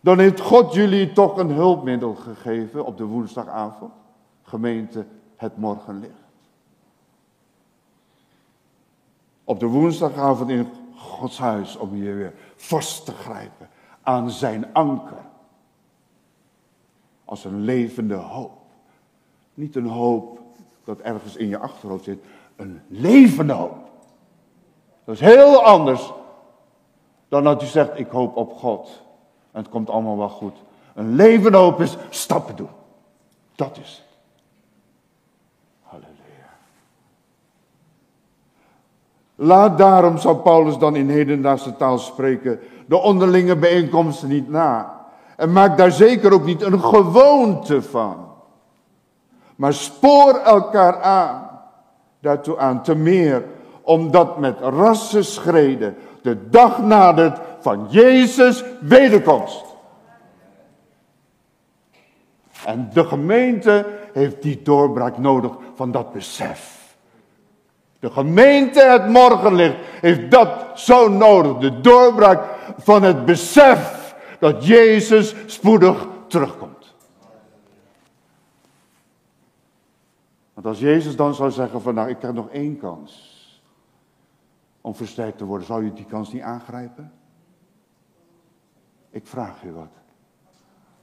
Dan 0.00 0.18
heeft 0.18 0.40
God 0.40 0.74
jullie 0.74 1.12
toch 1.12 1.36
een 1.36 1.50
hulpmiddel 1.50 2.14
gegeven 2.14 2.84
op 2.84 2.96
de 2.96 3.04
woensdagavond. 3.04 3.92
Gemeente, 4.42 5.06
het 5.36 5.56
morgenlicht. 5.56 6.12
Op 9.44 9.60
de 9.60 9.66
woensdagavond 9.66 10.50
in 10.50 10.68
Gods 10.96 11.38
huis 11.38 11.76
om 11.76 11.96
je 11.96 12.12
weer 12.12 12.34
vast 12.56 13.04
te 13.04 13.12
grijpen 13.12 13.68
aan 14.02 14.30
zijn 14.30 14.72
anker. 14.72 15.24
Als 17.24 17.44
een 17.44 17.60
levende 17.60 18.14
hoop. 18.14 18.65
Niet 19.56 19.76
een 19.76 19.86
hoop 19.86 20.40
dat 20.84 20.98
ergens 20.98 21.36
in 21.36 21.48
je 21.48 21.58
achterhoofd 21.58 22.04
zit, 22.04 22.24
een 22.56 22.80
levende 22.88 23.52
hoop. 23.52 23.76
Dat 25.04 25.14
is 25.14 25.20
heel 25.20 25.64
anders 25.64 26.12
dan 27.28 27.44
dat 27.44 27.62
u 27.62 27.66
zegt, 27.66 27.98
ik 27.98 28.08
hoop 28.08 28.36
op 28.36 28.52
God. 28.52 29.02
En 29.52 29.60
het 29.60 29.70
komt 29.70 29.90
allemaal 29.90 30.18
wel 30.18 30.28
goed. 30.28 30.56
Een 30.94 31.14
levende 31.14 31.56
hoop 31.56 31.80
is 31.80 31.96
stappen 32.10 32.56
doen. 32.56 32.68
Dat 33.54 33.78
is 33.82 34.04
het. 34.04 34.16
Halleluja. 35.82 36.56
Laat 39.34 39.78
daarom, 39.78 40.18
zou 40.18 40.36
Paulus 40.36 40.78
dan 40.78 40.96
in 40.96 41.08
hedendaagse 41.08 41.76
taal 41.76 41.98
spreken, 41.98 42.60
de 42.86 42.96
onderlinge 42.96 43.56
bijeenkomsten 43.56 44.28
niet 44.28 44.48
na. 44.48 45.04
En 45.36 45.52
maak 45.52 45.76
daar 45.76 45.92
zeker 45.92 46.32
ook 46.32 46.44
niet 46.44 46.62
een 46.62 46.80
gewoonte 46.80 47.82
van. 47.82 48.25
Maar 49.56 49.72
spoor 49.72 50.34
elkaar 50.34 51.02
aan. 51.02 51.50
Daartoe 52.20 52.58
aan 52.58 52.82
te 52.82 52.94
meer 52.94 53.44
omdat 53.82 54.38
met 54.38 54.56
schreden 55.20 55.96
de 56.22 56.48
dag 56.48 56.82
nadert 56.82 57.38
van 57.60 57.86
Jezus 57.90 58.64
wederkomst. 58.80 59.64
En 62.64 62.90
de 62.92 63.04
gemeente 63.04 63.86
heeft 64.12 64.42
die 64.42 64.62
doorbraak 64.62 65.18
nodig 65.18 65.52
van 65.74 65.90
dat 65.90 66.12
besef. 66.12 66.76
De 67.98 68.10
gemeente, 68.10 68.80
het 68.80 69.08
morgenlicht, 69.08 69.76
heeft 70.00 70.30
dat 70.30 70.48
zo 70.74 71.08
nodig. 71.08 71.56
De 71.56 71.80
doorbraak 71.80 72.44
van 72.78 73.02
het 73.02 73.24
besef 73.24 74.14
dat 74.38 74.66
Jezus 74.66 75.34
spoedig 75.46 76.06
terugkomt. 76.28 76.75
Want 80.56 80.68
als 80.68 80.78
Jezus 80.78 81.16
dan 81.16 81.34
zou 81.34 81.50
zeggen 81.50 81.80
van 81.80 81.94
nou, 81.94 82.08
ik 82.08 82.22
heb 82.22 82.34
nog 82.34 82.48
één 82.48 82.78
kans 82.78 83.34
om 84.80 84.94
versterkt 84.94 85.38
te 85.38 85.44
worden, 85.44 85.66
zou 85.66 85.84
je 85.84 85.92
die 85.92 86.04
kans 86.04 86.32
niet 86.32 86.42
aangrijpen? 86.42 87.12
Ik 89.10 89.26
vraag 89.26 89.62
u 89.62 89.72
wat. 89.72 89.92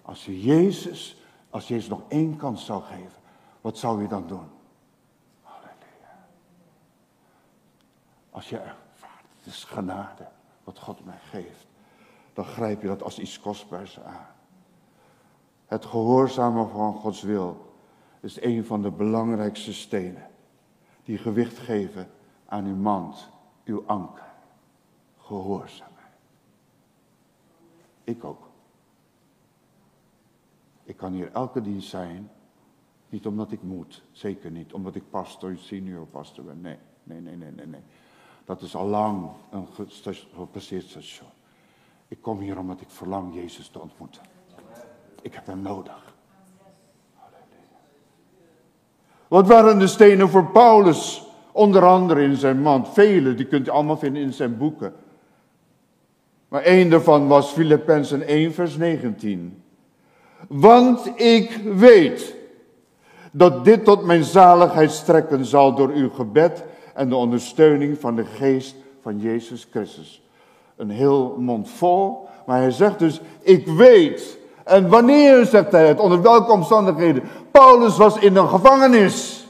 Als 0.01 0.25
je 0.25 0.41
Jezus, 0.41 1.23
als 1.49 1.67
Jezus 1.67 1.89
nog 1.89 2.01
één 2.07 2.37
kans 2.37 2.65
zou 2.65 2.81
geven, 2.81 3.21
wat 3.61 3.77
zou 3.77 4.01
je 4.01 4.07
dan 4.07 4.27
doen? 4.27 4.49
Halleluja. 5.41 6.27
Als 8.29 8.49
je 8.49 8.57
ervaart, 8.57 9.25
het 9.37 9.45
is 9.45 9.63
genade 9.63 10.27
wat 10.63 10.79
God 10.79 11.05
mij 11.05 11.19
geeft, 11.29 11.67
dan 12.33 12.45
grijp 12.45 12.81
je 12.81 12.87
dat 12.87 13.03
als 13.03 13.19
iets 13.19 13.39
kostbaars 13.39 13.99
aan. 13.99 14.27
Het 15.65 15.85
gehoorzamen 15.85 16.69
van 16.69 16.93
Gods 16.93 17.21
wil 17.21 17.72
is 18.23 18.41
een 18.41 18.65
van 18.65 18.81
de 18.81 18.91
belangrijkste 18.91 19.73
stenen 19.73 20.27
die 21.03 21.17
gewicht 21.17 21.57
geven 21.57 22.09
aan 22.45 22.65
uw 22.65 22.75
mand 22.75 23.29
uw 23.65 23.83
anker. 23.85 24.31
Gehoorzaamheid. 25.17 26.13
Ik 28.03 28.23
ook. 28.23 28.49
Ik 30.83 30.97
kan 30.97 31.13
hier 31.13 31.31
elke 31.31 31.61
dienst 31.61 31.89
zijn, 31.89 32.29
niet 33.09 33.25
omdat 33.25 33.51
ik 33.51 33.63
moet, 33.63 34.03
zeker 34.11 34.51
niet, 34.51 34.73
omdat 34.73 34.95
ik 34.95 35.09
pastor, 35.09 35.57
senior 35.57 36.05
pastor 36.05 36.43
ben. 36.43 36.61
Nee, 36.61 36.77
nee, 37.03 37.21
nee, 37.21 37.35
nee, 37.35 37.51
nee, 37.51 37.65
nee. 37.65 37.83
Dat 38.45 38.61
is 38.61 38.75
al 38.75 38.87
lang 38.87 39.29
een 39.51 39.67
gepasseerd 40.33 40.89
station. 40.89 41.29
Ik 42.07 42.21
kom 42.21 42.39
hier 42.39 42.57
omdat 42.57 42.81
ik 42.81 42.89
verlang 42.89 43.33
Jezus 43.33 43.67
te 43.67 43.79
ontmoeten. 43.79 44.21
Ik 45.21 45.33
heb 45.33 45.45
hem 45.45 45.61
nodig. 45.61 46.12
Wat 49.33 49.47
waren 49.47 49.79
de 49.79 49.87
stenen 49.87 50.29
voor 50.29 50.45
Paulus? 50.45 51.23
Onder 51.51 51.85
andere 51.85 52.21
in 52.21 52.35
zijn 52.35 52.61
mand. 52.61 52.89
Vele, 52.89 53.33
die 53.33 53.45
kunt 53.45 53.67
u 53.67 53.71
allemaal 53.71 53.97
vinden 53.97 54.21
in 54.21 54.33
zijn 54.33 54.57
boeken. 54.57 54.93
Maar 56.47 56.61
één 56.61 56.89
daarvan 56.89 57.27
was 57.27 57.51
Filippenzen 57.51 58.27
1, 58.27 58.53
vers 58.53 58.77
19. 58.77 59.63
Want 60.47 61.11
ik 61.15 61.61
weet 61.75 62.35
dat 63.31 63.65
dit 63.65 63.85
tot 63.85 64.05
mijn 64.05 64.23
zaligheid 64.23 64.91
strekken 64.91 65.45
zal 65.45 65.75
door 65.75 65.89
uw 65.89 66.09
gebed 66.09 66.63
en 66.93 67.09
de 67.09 67.15
ondersteuning 67.15 67.97
van 67.99 68.15
de 68.15 68.25
geest 68.25 68.75
van 69.01 69.19
Jezus 69.19 69.67
Christus. 69.71 70.23
Een 70.75 70.89
heel 70.89 71.35
mond 71.39 71.69
vol, 71.69 72.27
maar 72.45 72.57
hij 72.57 72.71
zegt 72.71 72.99
dus, 72.99 73.21
ik 73.41 73.67
weet. 73.67 74.37
En 74.63 74.89
wanneer 74.89 75.45
zegt 75.45 75.71
hij 75.71 75.87
het? 75.87 75.99
Onder 75.99 76.21
welke 76.21 76.51
omstandigheden? 76.51 77.23
Paulus 77.53 77.97
was 77.97 78.17
in 78.17 78.35
een 78.35 78.49
gevangenis. 78.49 79.47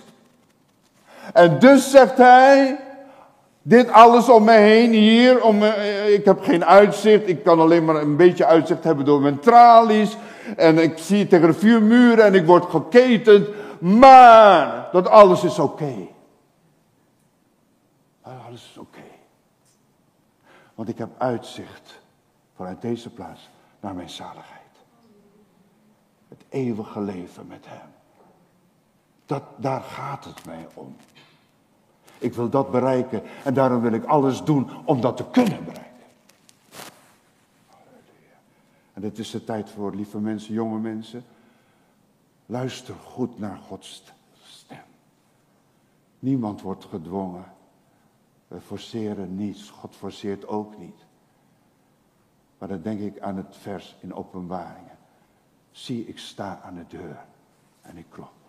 En 1.33 1.59
dus 1.59 1.91
zegt 1.91 2.17
hij, 2.17 2.77
Dit 3.65 3.91
alles 3.91 4.29
om 4.29 4.43
me 4.43 4.51
heen 4.51 4.91
hier, 4.91 5.43
om, 5.43 5.63
eh, 5.63 6.13
ik 6.13 6.25
heb 6.25 6.41
geen 6.41 6.65
uitzicht, 6.65 7.27
ik 7.27 7.43
kan 7.43 7.59
alleen 7.59 7.85
maar 7.85 7.95
een 7.95 8.15
beetje 8.15 8.45
uitzicht 8.45 8.83
hebben 8.83 9.05
door 9.05 9.21
mijn 9.21 9.39
tralies. 9.39 10.17
En 10.57 10.77
ik 10.77 10.97
zie 10.97 11.27
tegen 11.27 11.47
de 11.47 11.53
vier 11.53 11.81
muren 11.81 12.25
en 12.25 12.33
ik 12.33 12.45
word 12.45 12.65
geketend. 12.65 13.47
Maar 13.79 14.89
dat 14.91 15.07
alles 15.07 15.43
is 15.43 15.59
oké. 15.59 16.07
Alles 18.21 18.69
is 18.71 18.77
oké. 18.77 18.99
Want 20.75 20.89
ik 20.89 20.97
heb 20.97 21.09
uitzicht 21.17 22.01
vanuit 22.55 22.81
deze 22.81 23.09
plaats 23.09 23.49
naar 23.79 23.95
mijn 23.95 24.09
zaligheid. 24.09 24.61
Het 26.29 26.43
eeuwige 26.49 27.01
leven 27.01 27.47
met 27.47 27.65
Hem. 27.67 27.92
Dat, 29.33 29.43
daar 29.55 29.81
gaat 29.81 30.25
het 30.25 30.45
mij 30.45 30.67
om. 30.73 30.95
Ik 32.17 32.33
wil 32.33 32.49
dat 32.49 32.71
bereiken 32.71 33.23
en 33.43 33.53
daarom 33.53 33.81
wil 33.81 33.91
ik 33.91 34.05
alles 34.05 34.43
doen 34.43 34.85
om 34.85 35.01
dat 35.01 35.17
te 35.17 35.29
kunnen 35.29 35.65
bereiken. 35.65 36.05
En 38.93 39.01
dit 39.01 39.17
is 39.17 39.31
de 39.31 39.43
tijd 39.43 39.69
voor, 39.69 39.95
lieve 39.95 40.19
mensen, 40.19 40.53
jonge 40.53 40.79
mensen. 40.79 41.23
Luister 42.45 42.95
goed 42.95 43.39
naar 43.39 43.57
Gods 43.57 44.03
stem. 44.43 44.83
Niemand 46.19 46.61
wordt 46.61 46.85
gedwongen. 46.85 47.53
We 48.47 48.61
forceren 48.61 49.35
niets. 49.35 49.69
God 49.69 49.95
forceert 49.95 50.47
ook 50.47 50.77
niet. 50.77 51.05
Maar 52.57 52.67
dan 52.67 52.81
denk 52.81 52.99
ik 52.99 53.19
aan 53.19 53.37
het 53.37 53.57
vers 53.57 53.95
in 53.99 54.13
Openbaringen. 54.13 54.97
Zie, 55.71 56.07
ik 56.07 56.17
sta 56.17 56.61
aan 56.63 56.75
de 56.75 56.85
deur 56.87 57.25
en 57.81 57.97
ik 57.97 58.05
klop. 58.09 58.42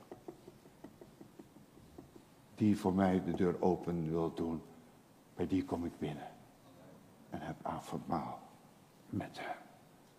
Die 2.55 2.79
voor 2.79 2.95
mij 2.95 3.23
de 3.25 3.35
deur 3.35 3.57
open 3.61 4.11
wil 4.11 4.33
doen, 4.35 4.63
bij 5.35 5.47
die 5.47 5.65
kom 5.65 5.85
ik 5.85 5.99
binnen. 5.99 6.29
En 7.31 7.41
heb 7.41 7.57
avondmaal 7.63 8.41
met 9.09 9.39
hem. 9.41 9.57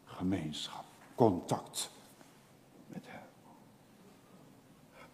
Gemeenschap, 0.06 0.84
contact 1.16 1.92
met 2.88 3.04
hem. 3.06 3.22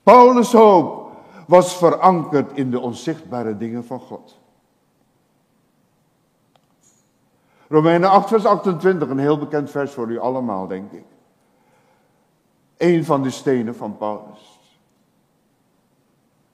Paulus' 0.03 0.51
hoop 0.51 1.11
was 1.47 1.77
verankerd 1.77 2.57
in 2.57 2.71
de 2.71 2.79
onzichtbare 2.79 3.57
dingen 3.57 3.85
van 3.85 3.99
God. 3.99 4.39
Romeinen 7.67 8.09
8, 8.09 8.27
vers 8.27 8.45
28, 8.45 9.09
een 9.09 9.17
heel 9.17 9.37
bekend 9.37 9.69
vers 9.69 9.91
voor 9.91 10.09
u 10.09 10.19
allemaal, 10.19 10.67
denk 10.67 10.91
ik. 10.91 11.05
Een 12.77 13.05
van 13.05 13.23
de 13.23 13.29
stenen 13.29 13.75
van 13.75 13.97
Paulus. 13.97 14.59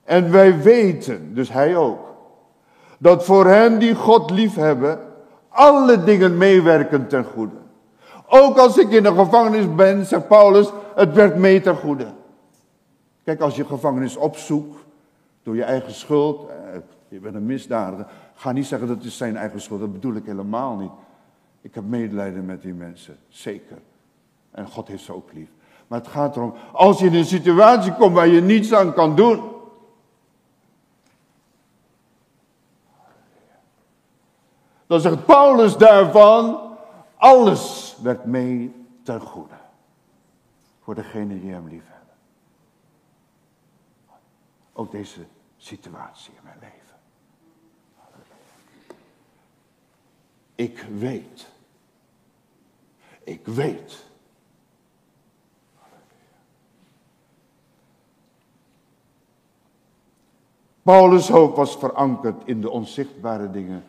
En 0.08 0.30
wij 0.30 0.62
weten, 0.62 1.34
dus 1.34 1.52
hij 1.52 1.76
ook, 1.76 1.98
dat 2.98 3.24
voor 3.24 3.46
hen 3.46 3.78
die 3.78 3.94
God 3.94 4.30
liefhebben, 4.30 5.00
alle 5.48 6.04
dingen 6.04 6.36
meewerken 6.36 7.08
ten 7.08 7.24
goede. 7.24 7.56
Ook 8.28 8.58
als 8.58 8.78
ik 8.78 8.90
in 8.90 9.02
de 9.02 9.14
gevangenis 9.14 9.74
ben, 9.74 10.06
zegt 10.06 10.28
Paulus, 10.28 10.70
het 10.94 11.12
werkt 11.12 11.36
mee 11.36 11.60
ten 11.60 11.76
goede. 11.76 12.06
Kijk, 13.24 13.40
als 13.40 13.56
je 13.56 13.64
gevangenis 13.64 14.16
opzoekt, 14.16 14.84
door 15.42 15.56
je 15.56 15.62
eigen 15.62 15.92
schuld, 15.92 16.48
eh, 16.48 16.78
je 17.08 17.20
bent 17.20 17.34
een 17.34 17.46
misdadiger, 17.46 18.06
ga 18.34 18.52
niet 18.52 18.66
zeggen 18.66 18.88
dat 18.88 19.02
het 19.02 19.12
zijn 19.12 19.36
eigen 19.36 19.60
schuld, 19.60 19.80
dat 19.80 19.92
bedoel 19.92 20.14
ik 20.14 20.24
helemaal 20.24 20.76
niet. 20.76 20.92
Ik 21.60 21.74
heb 21.74 21.84
medelijden 21.84 22.44
met 22.44 22.62
die 22.62 22.74
mensen, 22.74 23.16
zeker. 23.28 23.78
En 24.50 24.66
God 24.66 24.88
heeft 24.88 25.04
ze 25.04 25.14
ook 25.14 25.32
lief. 25.32 25.48
Maar 25.86 25.98
het 25.98 26.08
gaat 26.08 26.36
erom, 26.36 26.54
als 26.72 26.98
je 26.98 27.06
in 27.06 27.14
een 27.14 27.24
situatie 27.24 27.92
komt 27.92 28.14
waar 28.14 28.28
je 28.28 28.40
niets 28.40 28.74
aan 28.74 28.94
kan 28.94 29.16
doen. 29.16 29.56
Dan 34.88 35.00
zegt 35.00 35.26
Paulus 35.26 35.76
daarvan, 35.76 36.76
alles 37.16 37.96
werkt 38.02 38.24
mee 38.24 38.86
ten 39.02 39.20
goede. 39.20 39.54
Voor 40.80 40.94
degene 40.94 41.40
die 41.40 41.52
hem 41.52 41.68
lief 41.68 41.84
hebben. 41.86 42.14
Ook 44.72 44.90
deze 44.90 45.26
situatie 45.56 46.32
in 46.34 46.40
mijn 46.42 46.58
leven. 46.60 46.96
Ik 50.54 50.86
weet. 50.98 51.48
Ik 53.24 53.46
weet. 53.46 54.06
Paulus' 60.82 61.28
hoop 61.28 61.56
was 61.56 61.76
verankerd 61.76 62.42
in 62.44 62.60
de 62.60 62.70
onzichtbare 62.70 63.50
dingen 63.50 63.84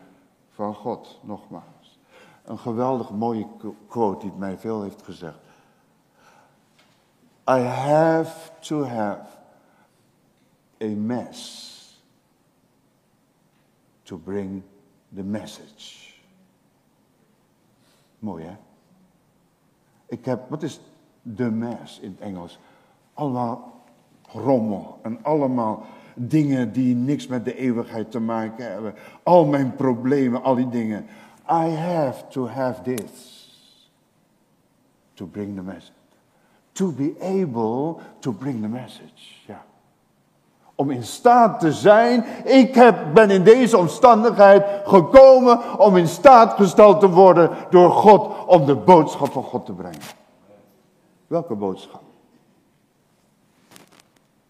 van 0.60 0.74
God, 0.74 1.18
nogmaals. 1.22 1.98
Een 2.44 2.58
geweldig 2.58 3.10
mooie 3.10 3.46
quote 3.88 4.26
die 4.26 4.36
mij 4.36 4.58
veel 4.58 4.82
heeft 4.82 5.02
gezegd. 5.02 5.38
I 7.48 7.58
have 7.60 8.50
to 8.60 8.84
have 8.84 9.28
a 10.82 10.86
mess 10.86 12.02
to 14.02 14.16
bring 14.16 14.62
the 15.14 15.22
message. 15.22 16.12
Mooi 18.18 18.44
hè? 18.44 18.56
Ik 20.06 20.24
heb, 20.24 20.48
wat 20.48 20.62
is 20.62 20.80
de 21.22 21.50
mess 21.50 21.98
in 21.98 22.10
het 22.10 22.20
Engels? 22.20 22.58
Allemaal 23.14 23.82
rommel 24.26 24.98
en 25.02 25.24
allemaal 25.24 25.86
dingen 26.28 26.72
die 26.72 26.94
niks 26.94 27.26
met 27.26 27.44
de 27.44 27.56
eeuwigheid 27.56 28.10
te 28.10 28.20
maken 28.20 28.72
hebben. 28.72 28.94
Al 29.22 29.44
mijn 29.44 29.74
problemen, 29.74 30.42
al 30.42 30.54
die 30.54 30.68
dingen. 30.68 31.06
I 31.50 31.68
have 31.68 32.24
to 32.28 32.48
have 32.48 32.82
this 32.82 33.38
to 35.14 35.26
bring 35.26 35.56
the 35.56 35.62
message. 35.62 35.92
To 36.72 36.92
be 36.92 37.14
able 37.20 37.96
to 38.18 38.32
bring 38.32 38.62
the 38.62 38.68
message. 38.68 39.44
Ja 39.46 39.64
om 40.80 40.90
in 40.90 41.04
staat 41.04 41.60
te 41.60 41.72
zijn. 41.72 42.24
Ik 42.44 42.74
heb, 42.74 43.14
ben 43.14 43.30
in 43.30 43.44
deze 43.44 43.78
omstandigheid 43.78 44.64
gekomen 44.84 45.78
om 45.78 45.96
in 45.96 46.08
staat 46.08 46.52
gesteld 46.52 47.00
te 47.00 47.10
worden 47.10 47.50
door 47.70 47.90
God 47.90 48.46
om 48.46 48.66
de 48.66 48.74
boodschap 48.74 49.32
van 49.32 49.42
God 49.42 49.66
te 49.66 49.72
brengen. 49.72 50.00
Welke 51.26 51.54
boodschap? 51.54 52.02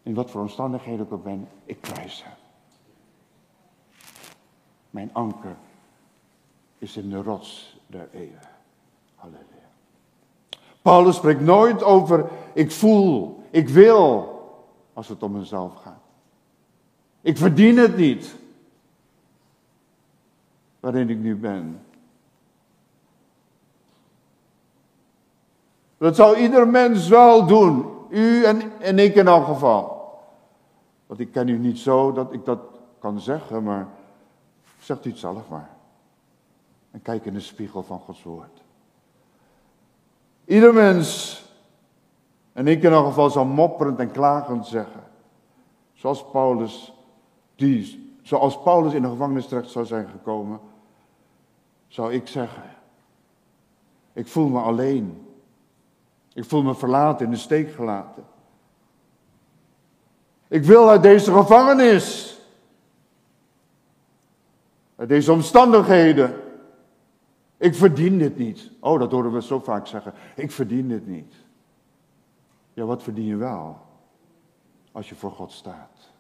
In 0.03 0.15
wat 0.15 0.31
voor 0.31 0.41
omstandigheden 0.41 1.07
ik 1.07 1.13
ook 1.13 1.25
ben, 1.25 1.49
ik 1.65 1.81
prijs 1.81 2.25
hem. 2.25 2.35
Mijn 4.91 5.11
anker 5.13 5.57
is 6.79 6.97
in 6.97 7.11
de 7.11 7.23
rots 7.23 7.79
der 7.87 8.09
eeuwen. 8.13 8.49
Halleluja. 9.15 9.47
Paulus 10.83 11.17
spreekt 11.17 11.41
nooit 11.41 11.83
over 11.83 12.31
ik 12.53 12.71
voel, 12.71 13.43
ik 13.51 13.69
wil, 13.69 14.29
als 14.93 15.09
het 15.09 15.23
om 15.23 15.33
mezelf 15.33 15.75
gaat. 15.75 16.03
Ik 17.21 17.37
verdien 17.37 17.77
het 17.77 17.97
niet. 17.97 18.35
Waarin 20.81 21.11
ik 21.11 21.19
nu 21.19 21.37
ben. 21.37 21.85
Dat 25.99 26.17
zou 26.17 26.37
ieder 26.37 26.69
mens 26.69 27.09
wel 27.09 27.47
doen. 27.47 28.00
U 28.11 28.45
en, 28.45 28.81
en 28.81 28.99
ik 28.99 29.15
in 29.15 29.27
elk 29.27 29.45
geval. 29.45 30.01
Want 31.07 31.21
ik 31.21 31.33
ken 31.33 31.49
u 31.49 31.59
niet 31.59 31.79
zo 31.79 32.13
dat 32.13 32.33
ik 32.33 32.45
dat 32.45 32.59
kan 32.99 33.21
zeggen, 33.21 33.63
maar 33.63 33.89
zegt 34.81 35.05
u 35.05 35.11
het 35.11 35.19
zelf 35.19 35.49
maar. 35.49 35.71
En 36.91 37.03
kijk 37.03 37.25
in 37.25 37.35
de 37.35 37.41
spiegel 37.41 37.83
van 37.83 37.99
Gods 37.99 38.23
woord. 38.23 38.63
Ieder 40.45 40.75
mens, 40.75 41.43
en 42.53 42.67
ik 42.67 42.83
in 42.83 42.93
elk 42.93 43.07
geval, 43.07 43.31
zal 43.31 43.45
mopperend 43.45 43.99
en 43.99 44.11
klagend 44.11 44.67
zeggen. 44.67 45.03
Zoals 45.93 46.25
Paulus 46.31 46.93
die, 47.57 48.17
zoals 48.23 48.63
Paulus 48.63 48.93
in 48.93 49.03
de 49.03 49.09
gevangenis 49.09 49.47
terecht 49.47 49.71
zou 49.71 49.87
zijn 49.87 50.09
gekomen, 50.09 50.61
zou 51.89 52.13
ik 52.13 52.27
zeggen, 52.27 52.63
ik 54.13 54.27
voel 54.27 54.49
me 54.49 54.61
alleen. 54.61 55.30
Ik 56.33 56.45
voel 56.45 56.63
me 56.63 56.75
verlaten, 56.75 57.25
in 57.25 57.33
de 57.33 57.39
steek 57.39 57.73
gelaten. 57.73 58.25
Ik 60.49 60.65
wil 60.65 60.89
uit 60.89 61.03
deze 61.03 61.33
gevangenis. 61.33 62.39
Uit 64.97 65.09
deze 65.09 65.33
omstandigheden. 65.33 66.41
Ik 67.57 67.75
verdien 67.75 68.19
dit 68.19 68.37
niet. 68.37 68.71
Oh, 68.81 68.99
dat 68.99 69.11
horen 69.11 69.33
we 69.33 69.43
zo 69.43 69.59
vaak 69.59 69.87
zeggen. 69.87 70.13
Ik 70.37 70.51
verdien 70.51 70.89
dit 70.89 71.07
niet. 71.07 71.35
Ja, 72.73 72.85
wat 72.85 73.03
verdien 73.03 73.27
je 73.27 73.37
wel? 73.37 73.81
Als 74.93 75.09
je 75.09 75.15
voor 75.15 75.33
God 75.33 75.53
staat 75.53 76.11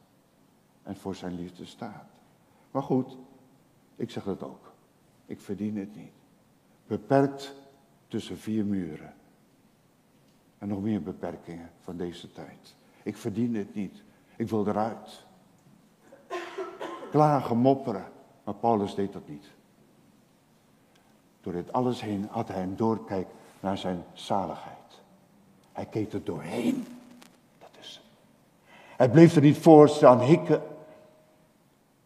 en 0.82 0.96
voor 0.96 1.14
zijn 1.14 1.34
liefde 1.34 1.64
staat. 1.64 2.08
Maar 2.70 2.82
goed, 2.82 3.16
ik 3.96 4.10
zeg 4.10 4.24
het 4.24 4.42
ook. 4.42 4.72
Ik 5.26 5.40
verdien 5.40 5.76
het 5.76 5.96
niet. 5.96 6.12
Beperkt 6.86 7.54
tussen 8.08 8.38
vier 8.38 8.64
muren. 8.64 9.14
En 10.60 10.68
nog 10.68 10.80
meer 10.80 11.02
beperkingen 11.02 11.70
van 11.80 11.96
deze 11.96 12.32
tijd. 12.32 12.74
Ik 13.02 13.16
verdien 13.16 13.54
het 13.54 13.74
niet. 13.74 14.02
Ik 14.36 14.48
wil 14.48 14.66
eruit. 14.66 15.24
Klagen, 17.10 17.56
mopperen. 17.56 18.04
Maar 18.44 18.54
Paulus 18.54 18.94
deed 18.94 19.12
dat 19.12 19.28
niet. 19.28 19.44
Door 21.40 21.52
dit 21.52 21.72
alles 21.72 22.00
heen 22.00 22.28
had 22.30 22.48
hij 22.48 22.62
een 22.62 22.76
doorkijk 22.76 23.28
naar 23.60 23.78
zijn 23.78 24.04
zaligheid. 24.12 25.00
Hij 25.72 25.86
keek 25.86 26.12
er 26.12 26.24
doorheen. 26.24 26.86
Dat 27.58 27.70
is. 27.80 28.02
Hij 28.96 29.10
bleef 29.10 29.36
er 29.36 29.42
niet 29.42 29.58
voor 29.58 29.88
staan 29.88 30.20
hikken. 30.20 30.62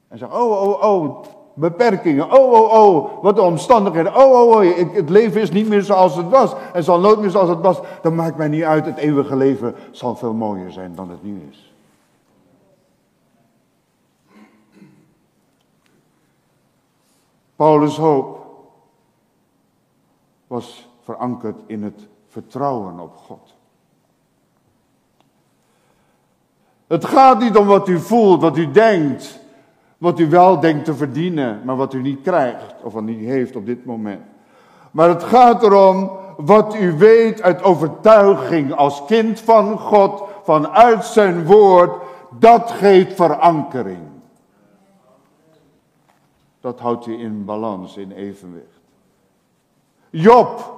En 0.08 0.18
zei, 0.18 0.32
oh, 0.32 0.62
oh, 0.62 0.82
oh, 0.82 1.24
beperkingen. 1.54 2.32
Oh, 2.32 2.52
oh, 2.52 2.72
oh, 2.72 3.22
wat 3.22 3.36
de 3.36 3.42
omstandigheden. 3.42 4.16
Oh, 4.16 4.32
oh, 4.32 4.48
oh, 4.48 4.94
het 4.94 5.10
leven 5.10 5.40
is 5.40 5.50
niet 5.50 5.68
meer 5.68 5.82
zoals 5.82 6.16
het 6.16 6.28
was. 6.28 6.54
En 6.72 6.84
zal 6.84 7.00
nooit 7.00 7.20
meer 7.20 7.30
zoals 7.30 7.48
het 7.48 7.60
was. 7.60 7.80
Dan 8.02 8.14
maakt 8.14 8.36
mij 8.36 8.48
niet 8.48 8.62
uit. 8.62 8.86
Het 8.86 8.96
eeuwige 8.96 9.36
leven 9.36 9.74
zal 9.90 10.16
veel 10.16 10.32
mooier 10.32 10.72
zijn 10.72 10.94
dan 10.94 11.10
het 11.10 11.22
nu 11.22 11.48
is. 11.50 11.72
Paulus' 17.56 17.96
hoop 17.96 18.46
was 20.46 20.88
verankerd 21.02 21.56
in 21.66 21.82
het 21.82 22.08
vertrouwen 22.28 22.98
op 22.98 23.16
God. 23.16 23.54
Het 26.86 27.04
gaat 27.04 27.38
niet 27.40 27.56
om 27.56 27.66
wat 27.66 27.88
u 27.88 27.98
voelt, 27.98 28.40
wat 28.40 28.56
u 28.56 28.70
denkt, 28.70 29.40
wat 30.04 30.18
u 30.18 30.28
wel 30.28 30.60
denkt 30.60 30.84
te 30.84 30.94
verdienen, 30.94 31.60
maar 31.64 31.76
wat 31.76 31.94
u 31.94 32.00
niet 32.00 32.20
krijgt 32.20 32.74
of 32.82 32.92
wat 32.92 33.02
niet 33.02 33.24
heeft 33.24 33.56
op 33.56 33.66
dit 33.66 33.84
moment. 33.84 34.22
Maar 34.90 35.08
het 35.08 35.22
gaat 35.22 35.62
erom 35.62 36.10
wat 36.36 36.74
u 36.74 36.92
weet 36.92 37.42
uit 37.42 37.62
overtuiging 37.62 38.72
als 38.72 39.04
kind 39.04 39.40
van 39.40 39.78
God, 39.78 40.22
vanuit 40.42 41.04
zijn 41.04 41.46
woord, 41.46 42.02
dat 42.38 42.70
geeft 42.70 43.14
verankering. 43.14 44.02
Dat 46.60 46.80
houdt 46.80 47.06
u 47.06 47.18
in 47.18 47.44
balans, 47.44 47.96
in 47.96 48.10
evenwicht. 48.10 48.80
Job. 50.10 50.72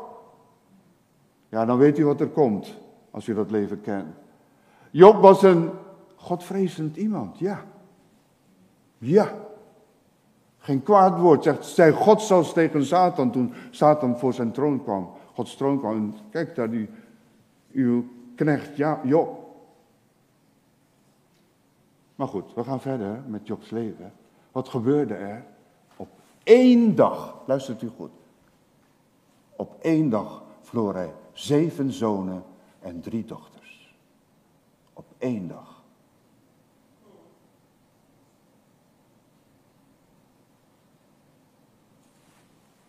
Ja, 1.49 1.65
dan 1.65 1.79
weet 1.79 1.99
u 1.99 2.05
wat 2.05 2.21
er 2.21 2.29
komt 2.29 2.75
als 3.11 3.27
u 3.27 3.35
dat 3.35 3.51
leven 3.51 3.81
kent. 3.81 4.15
Job 4.91 5.21
was 5.23 5.43
een 5.43 5.71
godvrezend 6.17 6.97
iemand, 6.97 7.39
ja. 7.39 7.65
Ja. 8.99 9.35
Geen 10.59 10.83
kwaad 10.83 11.19
woord. 11.19 11.43
Zegt, 11.43 11.67
zei 11.67 11.93
God 11.93 12.23
zelfs 12.23 12.53
tegen 12.53 12.85
Satan 12.85 13.31
toen 13.31 13.53
Satan 13.71 14.19
voor 14.19 14.35
zijn 14.35 14.53
troon 14.53 14.83
kwam. 14.83 15.11
Gods 15.35 15.57
troon 15.57 15.79
kwam. 15.79 15.93
En 15.93 16.17
kijk 16.31 16.55
daar, 16.55 16.71
die, 16.71 16.89
uw 17.73 18.05
knecht, 18.35 18.77
ja, 18.77 19.01
Job. 19.05 19.45
Maar 22.15 22.29
goed, 22.29 22.55
we 22.55 22.65
gaan 22.65 22.81
verder 22.81 23.23
met 23.27 23.47
Jobs 23.47 23.71
leven. 23.71 24.13
Wat 24.53 24.69
gebeurde 24.69 25.15
er? 25.15 25.45
Op 25.97 26.09
één 26.43 26.95
dag, 26.95 27.43
luistert 27.47 27.83
u 27.83 27.89
goed. 27.97 28.11
Op 29.57 29.77
één 29.81 30.09
dag 30.09 30.43
verloor 30.61 30.95
hij 30.95 31.13
zeven 31.33 31.93
zonen 31.93 32.45
en 32.81 33.01
drie 33.01 33.25
dochters. 33.25 33.95
Op 34.93 35.05
één 35.19 35.49
dag. 35.49 35.76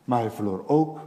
Maar 0.08 0.20
hij 0.20 0.32
verloor 0.32 0.64
ook 0.68 1.00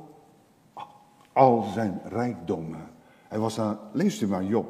al 1.33 1.63
zijn 1.63 2.01
rijkdommen. 2.05 2.91
Hij 3.29 3.39
was 3.39 3.61
aan, 3.61 3.79
leest 3.93 4.21
u 4.21 4.29
maar 4.29 4.45
Job, 4.45 4.69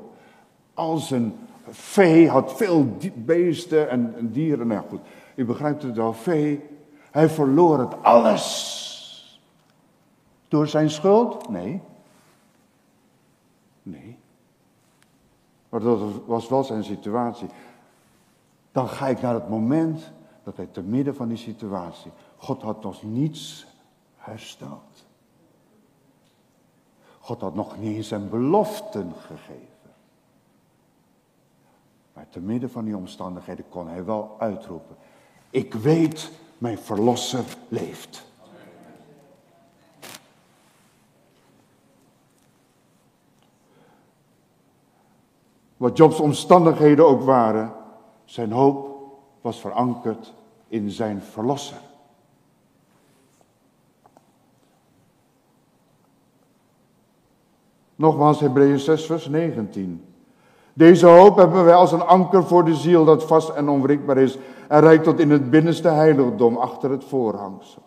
al 0.74 0.96
zijn 0.96 1.34
vee, 1.68 2.28
had 2.28 2.56
veel 2.56 2.96
beesten 3.14 3.90
en, 3.90 4.30
dieren. 4.32 4.66
Nou 4.66 4.88
goed, 4.88 5.00
u 5.34 5.44
begrijpt 5.44 5.82
het 5.82 5.96
wel, 5.96 6.12
vee. 6.12 6.68
Hij 7.10 7.28
verloor 7.28 7.78
het 7.78 8.02
alles. 8.02 9.40
Door 10.48 10.68
zijn 10.68 10.90
schuld? 10.90 11.48
Nee. 11.48 11.80
Nee. 13.82 14.18
Maar 15.68 15.80
dat 15.80 16.00
was 16.26 16.48
wel 16.48 16.64
zijn 16.64 16.84
situatie. 16.84 17.48
Dan 18.72 18.88
ga 18.88 19.08
ik 19.08 19.20
naar 19.20 19.34
het 19.34 19.48
moment 19.48 20.12
dat 20.42 20.56
hij 20.56 20.66
te 20.66 20.82
midden 20.82 21.14
van 21.14 21.28
die 21.28 21.36
situatie, 21.36 22.10
God 22.36 22.62
had 22.62 22.82
nog 22.82 23.02
niets 23.02 23.66
hersteld. 24.30 25.06
God 27.20 27.40
had 27.40 27.54
nog 27.54 27.78
niet 27.78 28.04
zijn 28.04 28.28
beloften 28.28 29.12
gegeven. 29.26 29.68
Maar 32.12 32.28
te 32.28 32.40
midden 32.40 32.70
van 32.70 32.84
die 32.84 32.96
omstandigheden 32.96 33.68
kon 33.68 33.88
hij 33.88 34.04
wel 34.04 34.36
uitroepen. 34.38 34.96
Ik 35.50 35.74
weet, 35.74 36.30
mijn 36.58 36.78
verlosser 36.78 37.44
leeft. 37.68 38.28
Wat 45.76 45.96
Jobs 45.96 46.20
omstandigheden 46.20 47.06
ook 47.06 47.22
waren, 47.22 47.72
zijn 48.24 48.52
hoop 48.52 48.90
was 49.40 49.60
verankerd 49.60 50.32
in 50.68 50.90
zijn 50.90 51.22
verlosser. 51.22 51.89
Nogmaals 58.00 58.40
Hebreeën 58.40 58.78
6 58.78 59.06
vers 59.06 59.28
19. 59.28 60.04
Deze 60.72 61.06
hoop 61.06 61.36
hebben 61.36 61.64
wij 61.64 61.74
als 61.74 61.92
een 61.92 62.02
anker 62.02 62.44
voor 62.44 62.64
de 62.64 62.74
ziel 62.74 63.04
dat 63.04 63.24
vast 63.24 63.48
en 63.48 63.68
onwrikbaar 63.68 64.16
is 64.18 64.38
en 64.68 64.80
reikt 64.80 65.04
tot 65.04 65.18
in 65.20 65.30
het 65.30 65.50
binnenste 65.50 65.88
heiligdom 65.88 66.56
achter 66.56 66.90
het 66.90 67.04
voorhangsel. 67.04 67.82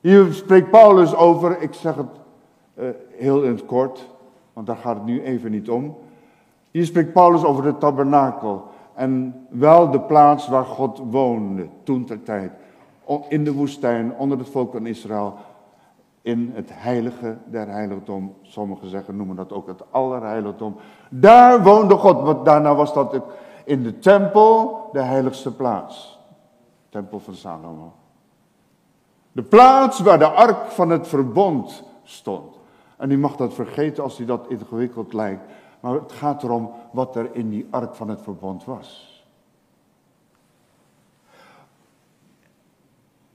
Hier 0.00 0.32
spreekt 0.32 0.70
Paulus 0.70 1.14
over, 1.14 1.62
ik 1.62 1.74
zeg 1.74 1.94
het 1.94 2.06
uh, 2.74 2.88
heel 3.16 3.42
in 3.42 3.50
het 3.50 3.64
kort, 3.64 4.10
want 4.52 4.66
daar 4.66 4.76
gaat 4.76 4.96
het 4.96 5.04
nu 5.04 5.22
even 5.22 5.50
niet 5.50 5.70
om. 5.70 5.96
Hier 6.70 6.84
spreekt 6.84 7.12
Paulus 7.12 7.44
over 7.44 7.62
de 7.62 7.78
tabernakel 7.78 8.64
en 8.94 9.34
wel 9.48 9.90
de 9.90 10.00
plaats 10.00 10.48
waar 10.48 10.64
God 10.64 11.00
woonde 11.10 11.66
toen 11.82 12.04
ter 12.04 12.22
tijd. 12.22 12.52
In 13.28 13.44
de 13.44 13.52
woestijn, 13.52 14.14
onder 14.16 14.38
het 14.38 14.48
volk 14.48 14.72
van 14.72 14.86
Israël, 14.86 15.34
in 16.24 16.50
het 16.54 16.70
heilige 16.72 17.36
der 17.44 17.68
heiligdom. 17.68 18.34
Sommigen 18.42 18.88
zeggen, 18.88 19.16
noemen 19.16 19.36
dat 19.36 19.52
ook 19.52 19.66
het 19.66 19.82
allerheiligdom. 19.90 20.76
Daar 21.10 21.62
woonde 21.62 21.96
God, 21.96 22.22
want 22.22 22.44
daarna 22.44 22.74
was 22.74 22.94
dat 22.94 23.20
in 23.64 23.82
de 23.82 23.98
tempel 23.98 24.88
de 24.92 25.02
heiligste 25.02 25.54
plaats. 25.54 26.18
Tempel 26.88 27.20
van 27.20 27.34
Salomo. 27.34 27.92
De 29.32 29.42
plaats 29.42 30.00
waar 30.00 30.18
de 30.18 30.28
ark 30.28 30.66
van 30.66 30.90
het 30.90 31.08
verbond 31.08 31.82
stond. 32.02 32.58
En 32.96 33.10
u 33.10 33.18
mag 33.18 33.36
dat 33.36 33.54
vergeten 33.54 34.02
als 34.02 34.18
u 34.18 34.24
dat 34.24 34.48
ingewikkeld 34.48 35.12
lijkt. 35.12 35.42
Maar 35.80 35.94
het 35.94 36.12
gaat 36.12 36.42
erom 36.42 36.70
wat 36.92 37.16
er 37.16 37.28
in 37.32 37.50
die 37.50 37.66
ark 37.70 37.94
van 37.94 38.08
het 38.08 38.20
verbond 38.22 38.64
was. 38.64 39.24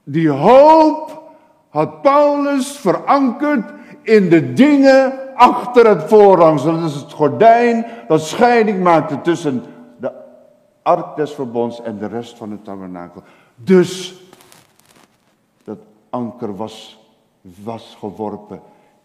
Die 0.04 0.30
hoop 0.30 1.19
had 1.70 2.02
Paulus 2.02 2.76
verankerd 2.76 3.72
in 4.02 4.28
de 4.28 4.52
dingen 4.52 5.34
achter 5.34 5.86
het 5.86 6.02
voorhangsel. 6.02 6.80
Dat 6.80 6.90
is 6.90 6.94
het 6.94 7.12
gordijn 7.12 7.86
dat 8.08 8.20
scheiding 8.20 8.82
maakte 8.82 9.20
tussen 9.20 9.64
de 9.98 10.12
ark 10.82 11.16
des 11.16 11.32
verbonds 11.32 11.82
en 11.82 11.98
de 11.98 12.06
rest 12.06 12.36
van 12.36 12.50
het 12.50 12.64
tabernakel. 12.64 13.22
Dus 13.54 14.22
dat 15.64 15.78
anker 16.10 16.56
was, 16.56 16.98
was 17.40 17.96
geworpen 17.98 18.60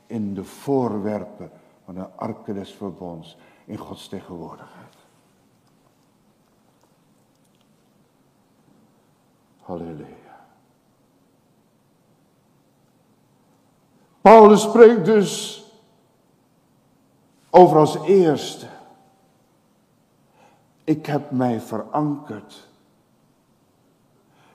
in 0.07 0.33
de 0.33 0.43
voorwerpen 0.43 1.51
van 1.85 1.95
de 1.95 2.05
ark 2.15 2.45
des 2.45 2.73
verbonds 2.73 3.37
in 3.65 3.77
Gods 3.77 4.07
tegenwoordigheid. 4.07 4.95
Halleluja. 9.61 10.24
Paulus 14.25 14.61
spreekt 14.61 15.05
dus 15.05 15.63
over 17.49 17.77
als 17.77 17.95
eerste. 17.95 18.67
Ik 20.83 21.05
heb 21.05 21.31
mij 21.31 21.61
verankerd 21.61 22.67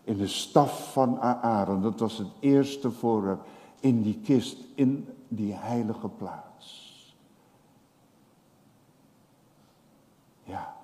in 0.04 0.16
de 0.16 0.26
staf 0.26 0.92
van 0.92 1.20
Aaron. 1.20 1.83
Dat 1.83 2.00
was 2.00 2.18
het 2.18 2.28
eerste 2.40 2.90
voorwerp 2.90 3.46
in 3.80 4.02
die 4.02 4.20
kist, 4.20 4.56
in 4.74 5.09
die 5.28 5.54
heilige 5.54 6.09
plaats. 6.09 6.96
Ja, 10.42 10.74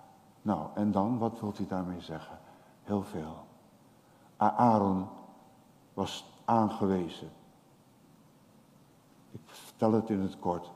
nou 0.43 0.67
en 0.75 0.93
dan, 0.93 1.19
wat 1.19 1.41
wilt 1.41 1.59
u 1.59 1.67
daarmee 1.67 2.01
zeggen? 2.01 2.39
Heel 2.83 3.03
veel. 3.03 3.37
Aaron 4.37 5.07
was 5.95 6.25
aangewezen 6.45 7.31
vertel 9.45 9.93
het 9.93 10.11
in 10.11 10.21
het 10.21 10.39
kort, 10.39 10.71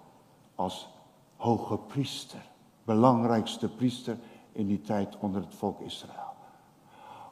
als 0.54 0.88
hoge 1.36 1.78
priester, 1.78 2.50
belangrijkste 2.84 3.68
priester 3.68 4.18
in 4.52 4.66
die 4.66 4.80
tijd 4.80 5.16
onder 5.18 5.40
het 5.40 5.54
volk 5.54 5.80
Israël. 5.80 6.34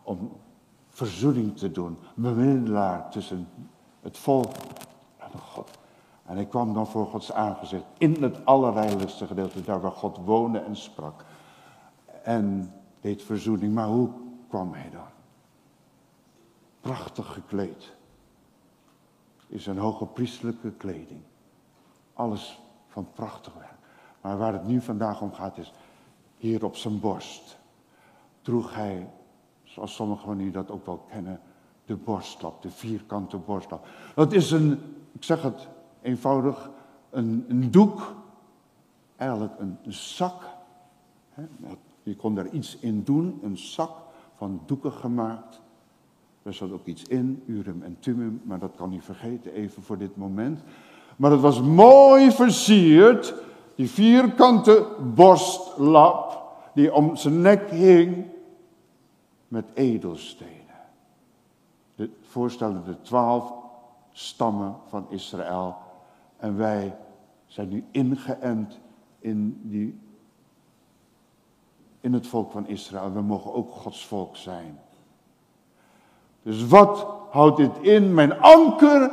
Om 0.02 0.30
verzoening 0.88 1.56
te 1.56 1.70
doen. 1.70 1.98
Bemiddelaar 2.14 3.10
tussen 3.10 3.48
het 4.00 4.18
volk 4.18 4.52
en 5.16 5.38
God. 5.38 5.70
En 6.24 6.38
ik 6.38 6.48
kwam 6.48 6.74
dan 6.74 6.86
voor 6.86 7.06
Gods 7.06 7.32
aangezicht 7.32 7.84
in 7.98 8.22
het 8.22 8.44
allerheiligste 8.44 9.26
gedeelte, 9.26 9.62
daar 9.62 9.80
waar 9.80 9.92
God 9.92 10.18
woonde 10.24 10.58
en 10.58 10.76
sprak. 10.76 11.24
En 12.22 12.72
deed 13.00 13.22
verzoening. 13.22 13.74
Maar 13.74 13.86
hoe 13.86 14.10
kwam 14.48 14.72
hij 14.72 14.90
dan? 14.90 15.08
Prachtig 16.80 17.32
gekleed. 17.32 17.96
In 19.48 19.60
zijn 19.60 19.78
hoge 19.78 20.06
priestelijke 20.06 20.70
kleding. 20.70 21.20
Alles 22.12 22.60
van 22.86 23.08
prachtig 23.12 23.54
werk. 23.54 23.78
Maar 24.20 24.38
waar 24.38 24.52
het 24.52 24.66
nu 24.66 24.80
vandaag 24.80 25.20
om 25.20 25.32
gaat 25.32 25.58
is, 25.58 25.72
hier 26.36 26.64
op 26.64 26.76
zijn 26.76 27.00
borst 27.00 27.58
droeg 28.42 28.74
hij, 28.74 29.10
zoals 29.64 29.94
sommigen 29.94 30.24
van 30.24 30.40
u 30.40 30.50
dat 30.50 30.70
ook 30.70 30.86
wel 30.86 31.06
kennen, 31.10 31.40
de 31.84 31.96
borstlap, 31.96 32.62
de 32.62 32.70
vierkante 32.70 33.36
borstlap. 33.36 33.86
Dat 34.14 34.32
is 34.32 34.50
een, 34.50 34.80
ik 35.12 35.24
zeg 35.24 35.42
het 35.42 35.68
eenvoudig, 36.00 36.70
een, 37.10 37.44
een 37.48 37.70
doek, 37.70 38.14
eigenlijk 39.16 39.52
een, 39.58 39.78
zak. 39.92 40.42
Je 42.02 42.16
kon 42.16 42.34
daar 42.34 42.48
iets 42.48 42.78
in 42.78 43.04
doen, 43.04 43.38
een 43.42 43.58
zak 43.58 43.90
van 44.36 44.62
doeken 44.66 44.92
gemaakt. 44.92 45.60
Er 46.48 46.54
zat 46.54 46.72
ook 46.72 46.86
iets 46.86 47.02
in, 47.04 47.42
Urim 47.46 47.82
en 47.82 47.96
Tumum, 48.00 48.40
maar 48.44 48.58
dat 48.58 48.72
kan 48.76 48.92
u 48.92 49.00
vergeten 49.00 49.52
even 49.52 49.82
voor 49.82 49.98
dit 49.98 50.16
moment. 50.16 50.60
Maar 51.16 51.30
het 51.30 51.40
was 51.40 51.62
mooi 51.62 52.30
versierd, 52.30 53.34
die 53.74 53.90
vierkante 53.90 54.86
borstlap 55.14 56.42
die 56.74 56.94
om 56.94 57.16
zijn 57.16 57.40
nek 57.40 57.70
hing 57.70 58.26
met 59.48 59.64
edelstenen. 59.74 60.76
De, 61.94 62.10
voorstellen 62.22 62.84
de 62.84 63.00
twaalf 63.00 63.52
stammen 64.12 64.76
van 64.86 65.06
Israël. 65.10 65.76
En 66.36 66.56
wij 66.56 66.96
zijn 67.46 67.68
nu 67.68 67.84
ingeënt 67.90 68.78
in, 69.18 69.60
die, 69.62 69.98
in 72.00 72.12
het 72.12 72.26
volk 72.26 72.50
van 72.50 72.66
Israël. 72.66 73.12
We 73.12 73.22
mogen 73.22 73.52
ook 73.52 73.70
Gods 73.70 74.06
volk 74.06 74.36
zijn. 74.36 74.78
Dus 76.42 76.66
wat 76.66 77.06
houdt 77.30 77.56
dit 77.56 77.78
in? 77.80 78.14
Mijn 78.14 78.40
anker 78.40 79.12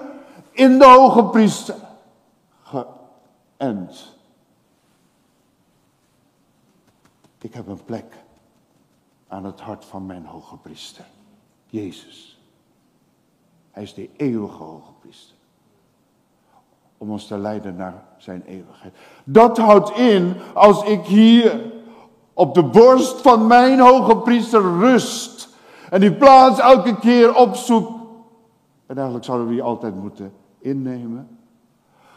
in 0.52 0.80
de 0.80 0.86
hoge 0.86 1.24
priester. 1.24 1.76
Geënt. 2.64 4.14
Ik 7.42 7.54
heb 7.54 7.68
een 7.68 7.84
plek 7.84 8.24
aan 9.28 9.46
het 9.46 9.60
hart 9.60 9.86
van 9.86 10.06
mijn 10.06 10.26
hoge 10.26 10.58
priester. 10.58 11.06
Jezus. 11.66 12.40
Hij 13.72 13.84
is 13.84 13.94
de 13.94 14.10
eeuwige 14.16 14.64
hoge 14.64 14.92
priester. 15.00 15.36
Om 16.98 17.12
ons 17.12 17.28
te 17.28 17.38
leiden 17.38 17.76
naar 17.76 18.04
zijn 18.18 18.44
eeuwigheid. 18.46 18.96
Dat 19.24 19.58
houdt 19.58 19.98
in 19.98 20.36
als 20.54 20.84
ik 20.84 21.06
hier 21.06 21.72
op 22.34 22.54
de 22.54 22.64
borst 22.64 23.22
van 23.22 23.48
mijn 23.48 23.80
hoge 23.80 24.18
priester 24.18 24.62
rust. 24.62 25.55
En 25.96 26.02
die 26.02 26.14
plaats 26.14 26.60
elke 26.60 26.96
keer 27.00 27.36
opzoek. 27.36 27.90
En 28.86 28.96
eigenlijk 28.96 29.26
zouden 29.26 29.48
we 29.48 29.54
die 29.54 29.64
altijd 29.64 29.96
moeten 29.96 30.34
innemen. 30.60 31.38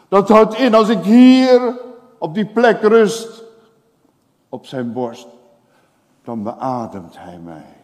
Dat 0.07 0.29
houdt 0.29 0.57
in 0.57 0.73
als 0.73 0.89
ik 0.89 1.03
hier 1.03 1.79
op 2.17 2.33
die 2.33 2.45
plek 2.45 2.81
rust. 2.81 3.43
Op 4.49 4.65
zijn 4.65 4.93
borst 4.93 5.27
dan 6.23 6.43
beademt 6.43 7.17
hij 7.17 7.39
mij 7.39 7.75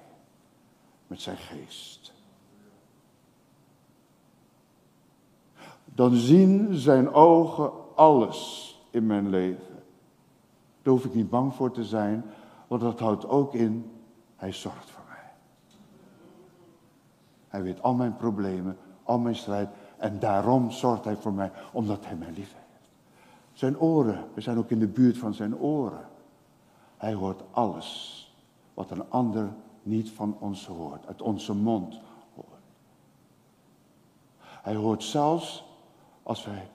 met 1.07 1.21
zijn 1.21 1.37
geest. 1.37 2.13
Dan 5.85 6.15
zien 6.15 6.73
zijn 6.73 7.13
ogen 7.13 7.71
alles 7.95 8.71
in 8.89 9.05
mijn 9.05 9.29
leven. 9.29 9.83
Daar 10.81 10.93
hoef 10.93 11.05
ik 11.05 11.13
niet 11.13 11.29
bang 11.29 11.53
voor 11.53 11.71
te 11.71 11.83
zijn, 11.83 12.25
want 12.67 12.81
dat 12.81 12.99
houdt 12.99 13.27
ook 13.27 13.53
in, 13.53 13.91
hij 14.35 14.51
zorgt. 14.51 14.94
Hij 17.55 17.63
weet 17.63 17.81
al 17.81 17.93
mijn 17.93 18.15
problemen, 18.15 18.77
al 19.03 19.19
mijn 19.19 19.35
strijd 19.35 19.69
en 19.97 20.19
daarom 20.19 20.71
zorgt 20.71 21.05
hij 21.05 21.15
voor 21.15 21.33
mij, 21.33 21.51
omdat 21.71 22.05
hij 22.05 22.15
mij 22.15 22.31
lief 22.31 22.53
heeft. 22.53 22.89
Zijn 23.53 23.79
oren, 23.79 24.27
we 24.33 24.41
zijn 24.41 24.57
ook 24.57 24.69
in 24.69 24.79
de 24.79 24.87
buurt 24.87 25.17
van 25.17 25.33
zijn 25.33 25.57
oren. 25.57 26.07
Hij 26.97 27.13
hoort 27.13 27.43
alles 27.51 28.21
wat 28.73 28.91
een 28.91 29.09
ander 29.09 29.49
niet 29.83 30.11
van 30.11 30.37
ons 30.39 30.67
hoort, 30.67 31.07
uit 31.07 31.21
onze 31.21 31.53
mond 31.53 31.99
hoort. 32.35 32.63
Hij 34.41 34.75
hoort 34.75 35.03
zelfs 35.03 35.65
als 36.23 36.45
wij 36.45 36.67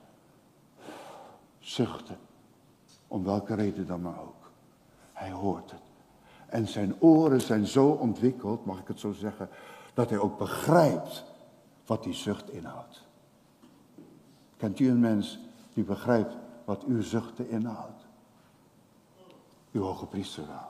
zuchten, 1.59 2.19
om 3.09 3.25
welke 3.25 3.55
reden 3.55 3.87
dan 3.87 4.01
maar 4.01 4.21
ook. 4.21 4.51
Hij 5.12 5.31
hoort 5.31 5.71
het. 5.71 5.83
En 6.47 6.69
zijn 6.69 6.95
oren 7.01 7.40
zijn 7.40 7.66
zo 7.66 7.88
ontwikkeld, 7.88 8.64
mag 8.64 8.79
ik 8.81 8.88
het 8.88 9.01
zo 9.01 9.12
zeggen, 9.12 9.49
dat 10.01 10.11
hij 10.11 10.19
ook 10.19 10.39
begrijpt 10.39 11.25
wat 11.87 12.03
die 12.03 12.15
zucht 12.15 12.51
inhoudt. 12.51 13.03
Kent 14.57 14.79
u 14.79 14.91
een 14.91 15.01
mens 15.01 15.39
die 15.75 15.85
begrijpt 15.85 16.35
wat 16.65 16.85
uw 16.85 17.03
zuchten 17.03 17.51
inhoudt? 17.51 18.07
Uw 19.73 19.83
hoge 19.83 20.07
priester 20.07 20.47
wel. 20.47 20.69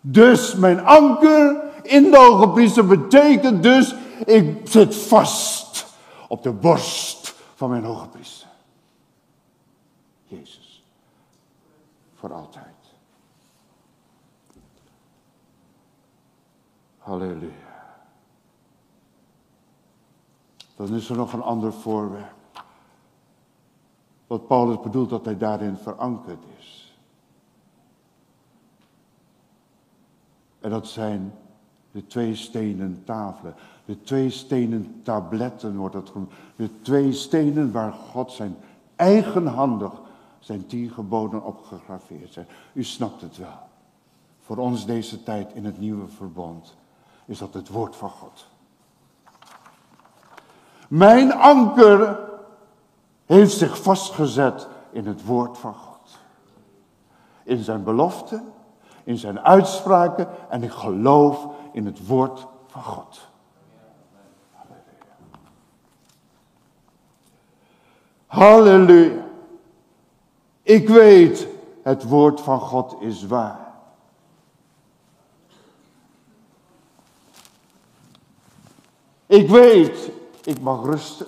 Dus 0.00 0.54
mijn 0.54 0.80
anker 0.80 1.62
in 1.82 2.10
de 2.10 2.16
hoge 2.16 2.48
priester 2.48 2.86
betekent 2.86 3.62
dus, 3.62 3.94
ik 4.24 4.68
zit 4.68 4.96
vast 4.96 5.86
op 6.28 6.42
de 6.42 6.52
borst 6.52 7.34
van 7.54 7.70
mijn 7.70 7.84
hoge 7.84 8.08
priester. 8.08 8.48
Jezus. 10.24 10.84
Voor 12.14 12.32
altijd. 12.32 12.66
Halleluja. 16.98 17.69
Dan 20.86 20.94
is 20.94 21.08
er 21.08 21.16
nog 21.16 21.32
een 21.32 21.42
ander 21.42 21.72
voorwerp. 21.72 22.64
Wat 24.26 24.46
Paulus 24.46 24.80
bedoelt 24.80 25.10
dat 25.10 25.24
hij 25.24 25.36
daarin 25.36 25.76
verankerd 25.76 26.44
is. 26.58 26.96
En 30.60 30.70
dat 30.70 30.86
zijn 30.86 31.32
de 31.90 32.06
twee 32.06 32.34
stenen 32.34 33.02
tafelen. 33.04 33.54
De 33.84 34.00
twee 34.00 34.30
stenen 34.30 35.00
tabletten 35.02 35.76
wordt 35.76 35.94
het 35.94 36.10
genoemd. 36.10 36.32
De 36.56 36.80
twee 36.80 37.12
stenen 37.12 37.72
waar 37.72 37.92
God 37.92 38.32
zijn 38.32 38.56
eigenhandig 38.96 39.92
zijn 40.38 40.66
tien 40.66 40.90
geboden 40.90 41.44
op 41.44 41.62
gegraveerd 41.62 42.32
zijn. 42.32 42.46
U 42.72 42.84
snapt 42.84 43.20
het 43.20 43.36
wel. 43.36 43.58
Voor 44.38 44.56
ons 44.56 44.86
deze 44.86 45.22
tijd 45.22 45.52
in 45.52 45.64
het 45.64 45.78
nieuwe 45.78 46.08
verbond 46.08 46.76
is 47.24 47.38
dat 47.38 47.54
het 47.54 47.68
woord 47.68 47.96
van 47.96 48.10
God. 48.10 48.48
Mijn 50.90 51.32
anker 51.32 52.18
heeft 53.26 53.56
zich 53.56 53.82
vastgezet 53.82 54.68
in 54.92 55.06
het 55.06 55.24
woord 55.24 55.58
van 55.58 55.74
God. 55.74 56.18
In 57.42 57.58
zijn 57.58 57.84
belofte, 57.84 58.42
in 59.04 59.16
zijn 59.16 59.40
uitspraken 59.40 60.28
en 60.48 60.62
ik 60.62 60.70
geloof 60.70 61.46
in 61.72 61.86
het 61.86 62.06
woord 62.06 62.46
van 62.66 62.82
God. 62.82 63.28
Halleluja. 68.26 69.24
Ik 70.62 70.88
weet, 70.88 71.46
het 71.82 72.04
woord 72.04 72.40
van 72.40 72.60
God 72.60 72.96
is 73.00 73.26
waar. 73.26 73.72
Ik 79.26 79.48
weet, 79.48 80.18
ik 80.50 80.60
mag 80.60 80.84
rusten 80.84 81.26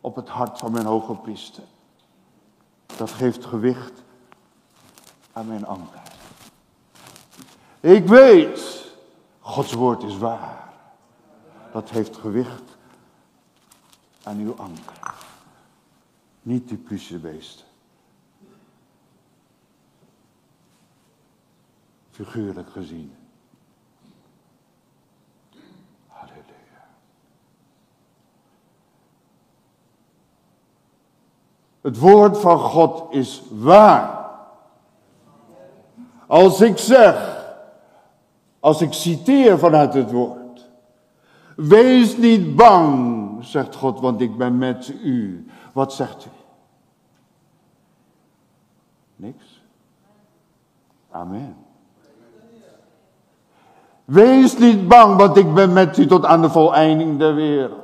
op 0.00 0.14
het 0.16 0.28
hart 0.28 0.58
van 0.58 0.72
mijn 0.72 0.86
hoge 0.86 1.14
priester. 1.14 1.62
Dat 2.96 3.10
geeft 3.10 3.44
gewicht 3.44 4.02
aan 5.32 5.46
mijn 5.46 5.66
anker. 5.66 6.02
Ik 7.80 8.06
weet, 8.06 8.86
Gods 9.40 9.72
woord 9.72 10.02
is 10.02 10.18
waar. 10.18 10.72
Dat 11.72 11.90
heeft 11.90 12.16
gewicht 12.16 12.76
aan 14.22 14.38
uw 14.38 14.54
anker. 14.56 15.14
Niet 16.42 16.68
die 16.68 17.18
beesten. 17.18 17.66
Figuurlijk 22.10 22.70
gezien. 22.70 23.14
Halleluja. 26.06 26.62
Het 31.82 31.98
woord 31.98 32.38
van 32.38 32.58
God 32.58 33.04
is 33.10 33.42
waar. 33.50 34.30
Als 36.26 36.60
ik 36.60 36.78
zeg 36.78 37.40
als 38.60 38.80
ik 38.80 38.92
citeer 38.92 39.58
vanuit 39.58 39.94
het 39.94 40.10
woord, 40.10 40.42
Wees 41.56 42.16
niet 42.16 42.56
bang, 42.56 43.44
zegt 43.44 43.74
God, 43.74 44.00
want 44.00 44.20
ik 44.20 44.36
ben 44.36 44.58
met 44.58 44.94
u. 45.04 45.46
Wat 45.72 45.92
zegt 45.92 46.24
u? 46.24 46.28
Niks. 49.16 49.62
Amen. 51.10 51.56
Wees 54.04 54.58
niet 54.58 54.88
bang, 54.88 55.16
want 55.16 55.36
ik 55.36 55.54
ben 55.54 55.72
met 55.72 55.98
u 55.98 56.06
tot 56.06 56.24
aan 56.24 56.42
de 56.42 56.50
voleinding 56.50 57.18
der 57.18 57.34
wereld. 57.34 57.81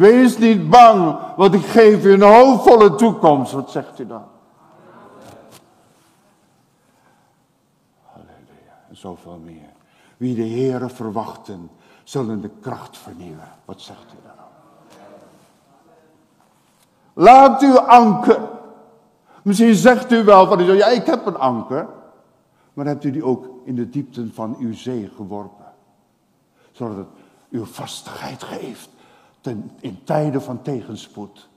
Wees 0.00 0.38
niet 0.38 0.70
bang, 0.70 1.18
want 1.36 1.54
ik 1.54 1.64
geef 1.64 2.04
u 2.04 2.12
een 2.12 2.22
hoopvolle 2.22 2.94
toekomst. 2.94 3.52
Wat 3.52 3.70
zegt 3.70 3.98
u 3.98 4.06
dan? 4.06 4.24
Halleluja. 8.04 8.84
En 8.88 8.96
zoveel 8.96 9.40
meer. 9.44 9.68
Wie 10.16 10.34
de 10.34 10.48
Heere 10.48 10.88
verwachten, 10.88 11.70
zullen 12.04 12.40
de 12.40 12.50
kracht 12.60 12.98
vernieuwen. 12.98 13.48
Wat 13.64 13.80
zegt 13.80 14.04
u 14.12 14.16
dan? 14.24 14.44
Laat 17.12 17.62
uw 17.62 17.78
anker. 17.78 18.48
Misschien 19.42 19.74
zegt 19.74 20.12
u 20.12 20.24
wel 20.24 20.46
van, 20.46 20.64
ja 20.64 20.86
ik 20.86 21.06
heb 21.06 21.26
een 21.26 21.38
anker. 21.38 21.88
Maar 22.74 22.86
hebt 22.86 23.04
u 23.04 23.10
die 23.10 23.24
ook 23.24 23.46
in 23.64 23.74
de 23.74 23.88
diepten 23.88 24.32
van 24.34 24.56
uw 24.58 24.74
zee 24.74 25.10
geworpen? 25.16 25.66
Zodat 26.72 26.96
het 26.96 27.08
uw 27.50 27.64
vastigheid 27.64 28.42
geeft 28.42 28.98
ten, 29.40 29.70
in 29.80 30.04
tijden 30.04 30.42
van 30.42 30.62
tegenspoed. 30.62 31.48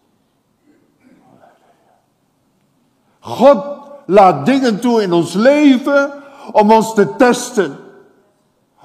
God 3.20 3.66
laat 4.06 4.46
dingen 4.46 4.80
toe 4.80 5.02
in 5.02 5.14
ons 5.14 5.34
leven 5.34 6.24
om 6.52 6.72
ons 6.72 6.94
te 6.94 7.16
testen. 7.16 7.78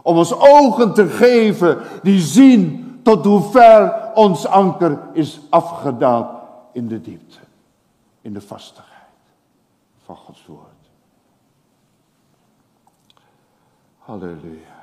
Om 0.03 0.17
ons 0.17 0.33
ogen 0.33 0.95
te 0.95 1.09
geven 1.09 1.83
die 2.03 2.21
zien 2.21 3.01
tot 3.03 3.25
hoe 3.25 3.43
ver 3.51 4.13
ons 4.15 4.47
anker 4.47 4.99
is 5.13 5.41
afgedaald 5.51 6.31
in 6.73 6.89
de 6.89 7.01
diepte. 7.01 7.39
In 8.21 8.33
de 8.33 8.41
vastigheid 8.41 8.87
van 10.05 10.17
Gods 10.17 10.47
woord. 10.47 10.91
Halleluja. 13.99 14.78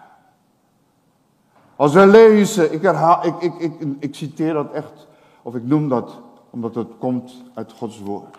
Als 1.75 1.93
we 1.93 2.07
lezen, 2.07 2.73
ik, 2.73 2.81
herhaal, 2.81 3.25
ik, 3.25 3.33
ik, 3.39 3.53
ik, 3.59 3.73
ik 3.99 4.15
citeer 4.15 4.53
dat 4.53 4.71
echt, 4.71 5.07
of 5.41 5.55
ik 5.55 5.65
noem 5.65 5.89
dat 5.89 6.11
omdat 6.49 6.75
het 6.75 6.87
komt 6.99 7.31
uit 7.53 7.73
Gods 7.77 7.99
woord. 7.99 8.37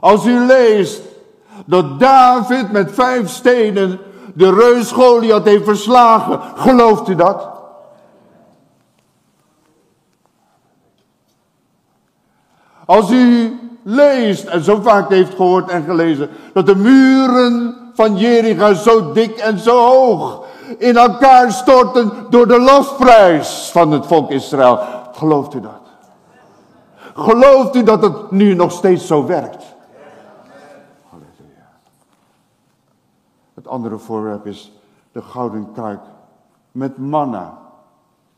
Als 0.00 0.26
u 0.26 0.38
leest 0.38 1.00
dat 1.66 2.00
David 2.00 2.72
met 2.72 2.92
vijf 2.92 3.28
stenen 3.28 3.98
de 4.34 4.54
reus 4.54 4.92
Goliath 4.92 5.44
heeft 5.44 5.64
verslagen, 5.64 6.40
gelooft 6.56 7.08
u 7.08 7.14
dat? 7.14 7.48
Als 12.84 13.10
u 13.10 13.58
leest, 13.82 14.44
en 14.44 14.64
zo 14.64 14.80
vaak 14.80 15.08
heeft 15.08 15.34
gehoord 15.34 15.70
en 15.70 15.84
gelezen, 15.84 16.28
dat 16.52 16.66
de 16.66 16.76
muren 16.76 17.76
van 17.94 18.16
Jericho 18.16 18.72
zo 18.74 19.12
dik 19.12 19.36
en 19.36 19.58
zo 19.58 19.78
hoog 19.78 20.44
in 20.78 20.96
elkaar 20.96 21.52
storten 21.52 22.12
door 22.30 22.46
de 22.46 22.60
lofprijs 22.60 23.70
van 23.70 23.90
het 23.90 24.06
volk 24.06 24.30
Israël. 24.30 24.78
Gelooft 25.12 25.54
u 25.54 25.60
dat? 25.60 25.80
Gelooft 27.14 27.74
u 27.74 27.82
dat 27.82 28.02
het 28.02 28.30
nu 28.30 28.54
nog 28.54 28.72
steeds 28.72 29.06
zo 29.06 29.26
werkt? 29.26 29.64
Halleluja. 31.08 31.68
Het 33.54 33.68
andere 33.68 33.98
voorwerp 33.98 34.46
is 34.46 34.72
de 35.12 35.22
gouden 35.22 35.72
kruik 35.72 36.00
met 36.72 36.98
manna 36.98 37.58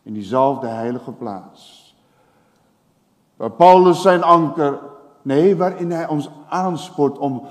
in 0.03 0.13
diezelfde 0.13 0.67
heilige 0.67 1.13
plaats. 1.13 1.95
Waar 3.37 3.51
Paulus 3.51 4.03
zijn 4.03 4.23
anker, 4.23 4.79
nee, 5.23 5.57
waarin 5.57 5.91
hij 5.91 6.09
ons 6.09 6.31
aanspoort 6.49 7.19
om 7.19 7.43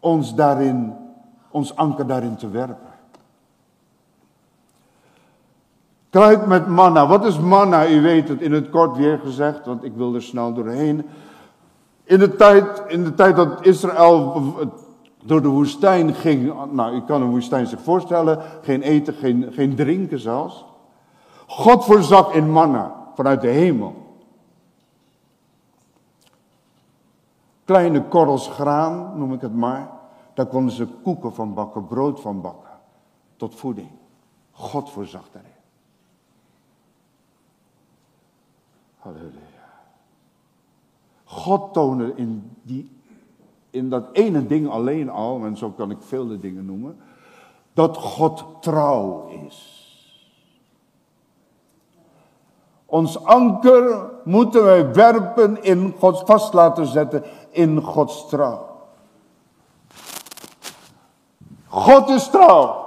ons 0.00 0.34
daarin, 0.34 0.96
ons 1.50 1.76
anker 1.76 2.06
daarin 2.06 2.36
te 2.36 2.48
werpen. 2.48 2.83
Kruid 6.14 6.46
met 6.46 6.68
manna. 6.68 7.06
Wat 7.06 7.24
is 7.24 7.38
manna? 7.38 7.88
U 7.88 8.00
weet 8.00 8.28
het 8.28 8.40
in 8.40 8.52
het 8.52 8.70
kort 8.70 8.96
weer 8.96 9.18
gezegd, 9.18 9.66
want 9.66 9.84
ik 9.84 9.92
wil 9.94 10.14
er 10.14 10.22
snel 10.22 10.52
doorheen. 10.52 11.06
In 12.04 12.18
de 12.18 12.36
tijd, 12.36 12.82
in 12.86 13.04
de 13.04 13.14
tijd 13.14 13.36
dat 13.36 13.66
Israël 13.66 14.42
door 15.24 15.42
de 15.42 15.48
woestijn 15.48 16.14
ging, 16.14 16.52
nou, 16.70 16.96
u 16.96 17.00
kan 17.00 17.22
een 17.22 17.30
woestijn 17.30 17.66
zich 17.66 17.80
voorstellen, 17.80 18.38
geen 18.62 18.82
eten, 18.82 19.14
geen, 19.14 19.52
geen 19.52 19.74
drinken 19.74 20.18
zelfs. 20.18 20.64
God 21.46 21.84
voorzag 21.84 22.32
in 22.32 22.50
manna 22.50 22.94
vanuit 23.14 23.40
de 23.40 23.48
hemel. 23.48 23.94
Kleine 27.64 28.02
korrels 28.02 28.48
graan, 28.48 29.12
noem 29.18 29.32
ik 29.32 29.40
het 29.40 29.54
maar. 29.54 29.90
Daar 30.34 30.46
konden 30.46 30.74
ze 30.74 30.86
koeken 31.02 31.34
van 31.34 31.54
bakken, 31.54 31.86
brood 31.86 32.20
van 32.20 32.40
bakken. 32.40 32.70
Tot 33.36 33.54
voeding. 33.54 33.88
God 34.50 34.90
voorzag 34.90 35.24
daarin. 35.32 35.53
Halleluja. 39.04 39.64
God 41.24 41.72
toonde 41.72 42.12
in, 42.16 42.56
die, 42.62 42.90
in 43.70 43.90
dat 43.90 44.08
ene 44.12 44.46
ding 44.46 44.68
alleen 44.68 45.10
al, 45.10 45.44
en 45.44 45.56
zo 45.56 45.70
kan 45.70 45.90
ik 45.90 45.98
vele 46.00 46.38
dingen 46.38 46.64
noemen, 46.64 46.96
dat 47.72 47.96
God 47.96 48.44
trouw 48.60 49.28
is. 49.28 49.82
Ons 52.86 53.24
anker 53.24 54.10
moeten 54.24 54.64
wij 54.64 54.92
werpen 54.92 55.62
in 55.62 55.94
Gods 55.98 56.22
vast 56.24 56.52
laten 56.52 56.86
zetten 56.86 57.24
in 57.50 57.80
Gods 57.80 58.28
trouw. 58.28 58.66
God 61.66 62.08
is 62.08 62.28
trouw. 62.28 62.82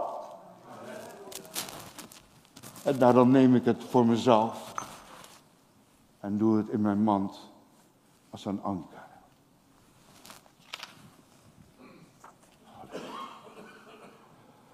En 2.83 2.97
daarom 2.97 3.31
neem 3.31 3.55
ik 3.55 3.65
het 3.65 3.83
voor 3.89 4.05
mezelf. 4.05 4.66
En 6.27 6.37
doe 6.37 6.57
het 6.57 6.69
in 6.69 6.81
mijn 6.81 7.03
mand 7.03 7.51
als 8.29 8.45
een 8.45 8.63
anker. 8.63 9.05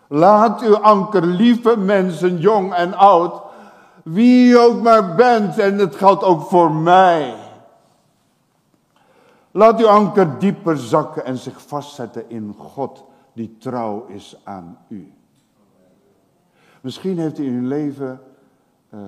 Laat 0.07 0.61
uw 0.61 0.77
anker, 0.77 1.25
lieve 1.25 1.77
mensen, 1.77 2.37
jong 2.37 2.73
en 2.73 2.93
oud, 2.93 3.41
wie 4.03 4.59
ook 4.59 4.81
maar 4.81 5.15
bent, 5.15 5.59
en 5.59 5.77
het 5.77 5.95
geldt 5.95 6.23
ook 6.23 6.41
voor 6.41 6.71
mij. 6.71 7.35
Laat 9.51 9.79
uw 9.79 9.87
anker 9.87 10.39
dieper 10.39 10.77
zakken 10.77 11.25
en 11.25 11.37
zich 11.37 11.61
vastzetten 11.61 12.29
in 12.29 12.55
God, 12.57 13.03
die 13.33 13.57
trouw 13.57 14.05
is 14.05 14.37
aan 14.43 14.77
u. 14.87 15.13
Misschien 16.81 17.17
heeft 17.17 17.39
u 17.39 17.45
in 17.45 17.53
uw 17.53 17.67
leven 17.67 18.21
uh, 18.89 19.01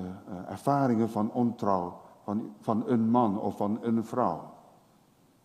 ervaringen 0.49 1.09
van 1.09 1.31
ontrouw, 1.31 2.03
van, 2.25 2.55
van 2.59 2.83
een 2.87 3.09
man 3.09 3.39
of 3.39 3.57
van 3.57 3.79
een 3.81 4.05
vrouw. 4.05 4.53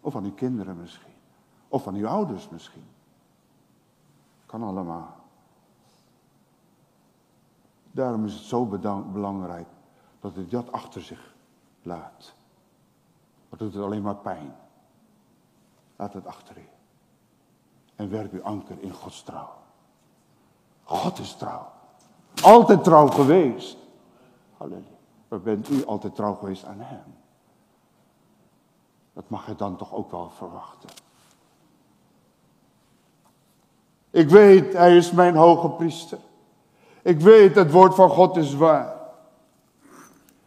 Of 0.00 0.12
van 0.12 0.24
uw 0.24 0.34
kinderen 0.34 0.76
misschien. 0.76 1.12
Of 1.68 1.82
van 1.82 1.94
uw 1.94 2.06
ouders 2.06 2.48
misschien. 2.48 2.86
Kan 4.46 4.62
allemaal. 4.62 5.16
Daarom 7.92 8.24
is 8.24 8.34
het 8.34 8.42
zo 8.42 8.66
belangrijk 9.12 9.68
dat 10.20 10.36
u 10.36 10.46
dat 10.46 10.72
achter 10.72 11.02
zich 11.02 11.34
laat. 11.82 12.34
Doet 13.48 13.74
het 13.74 13.82
alleen 13.82 14.02
maar 14.02 14.16
pijn. 14.16 14.54
Laat 15.96 16.12
het 16.12 16.26
achter 16.26 16.58
u. 16.58 16.68
En 17.96 18.10
werp 18.10 18.32
uw 18.32 18.42
anker 18.42 18.80
in 18.80 18.92
Gods 18.92 19.22
trouw. 19.22 19.52
God 20.82 21.18
is 21.18 21.36
trouw. 21.36 21.72
Altijd 22.42 22.84
trouw 22.84 23.06
geweest. 23.06 23.76
Halleluja. 24.56 24.99
Maar 25.30 25.40
bent 25.40 25.68
u 25.68 25.84
altijd 25.84 26.14
trouw 26.14 26.34
geweest 26.34 26.64
aan 26.64 26.80
Hem? 26.80 27.14
Dat 29.12 29.28
mag 29.28 29.46
je 29.46 29.54
dan 29.54 29.76
toch 29.76 29.94
ook 29.94 30.10
wel 30.10 30.30
verwachten. 30.30 30.90
Ik 34.10 34.28
weet, 34.28 34.72
Hij 34.72 34.96
is 34.96 35.10
mijn 35.10 35.36
hoge 35.36 35.68
priester. 35.68 36.18
Ik 37.02 37.20
weet, 37.20 37.54
het 37.54 37.70
woord 37.70 37.94
van 37.94 38.10
God 38.10 38.36
is 38.36 38.54
waar. 38.54 38.96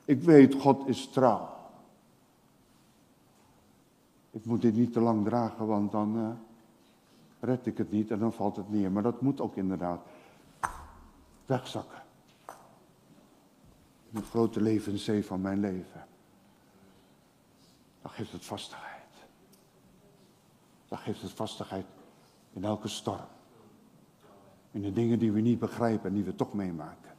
Ik 0.05 0.21
weet, 0.21 0.55
God 0.55 0.87
is 0.87 1.09
trouw. 1.09 1.49
Ik 4.31 4.45
moet 4.45 4.61
dit 4.61 4.75
niet 4.75 4.93
te 4.93 4.99
lang 4.99 5.25
dragen, 5.25 5.67
want 5.67 5.91
dan 5.91 6.17
uh, 6.17 6.27
red 7.39 7.65
ik 7.65 7.77
het 7.77 7.91
niet 7.91 8.11
en 8.11 8.19
dan 8.19 8.33
valt 8.33 8.55
het 8.55 8.71
neer. 8.71 8.91
Maar 8.91 9.03
dat 9.03 9.21
moet 9.21 9.41
ook 9.41 9.55
inderdaad 9.55 9.99
wegzakken. 11.45 12.01
De 14.13 14.21
grote 14.21 14.61
levenszee 14.61 15.25
van 15.25 15.41
mijn 15.41 15.59
leven. 15.59 16.05
Dan 18.01 18.11
geeft 18.11 18.31
het 18.31 18.45
vastigheid. 18.45 18.91
Dan 20.87 20.97
geeft 20.97 21.21
het 21.21 21.31
vastigheid 21.31 21.85
in 22.53 22.63
elke 22.63 22.87
storm. 22.87 23.27
In 24.71 24.81
de 24.81 24.93
dingen 24.93 25.19
die 25.19 25.31
we 25.31 25.39
niet 25.39 25.59
begrijpen 25.59 26.09
en 26.09 26.15
die 26.15 26.23
we 26.23 26.35
toch 26.35 26.53
meemaken. 26.53 27.11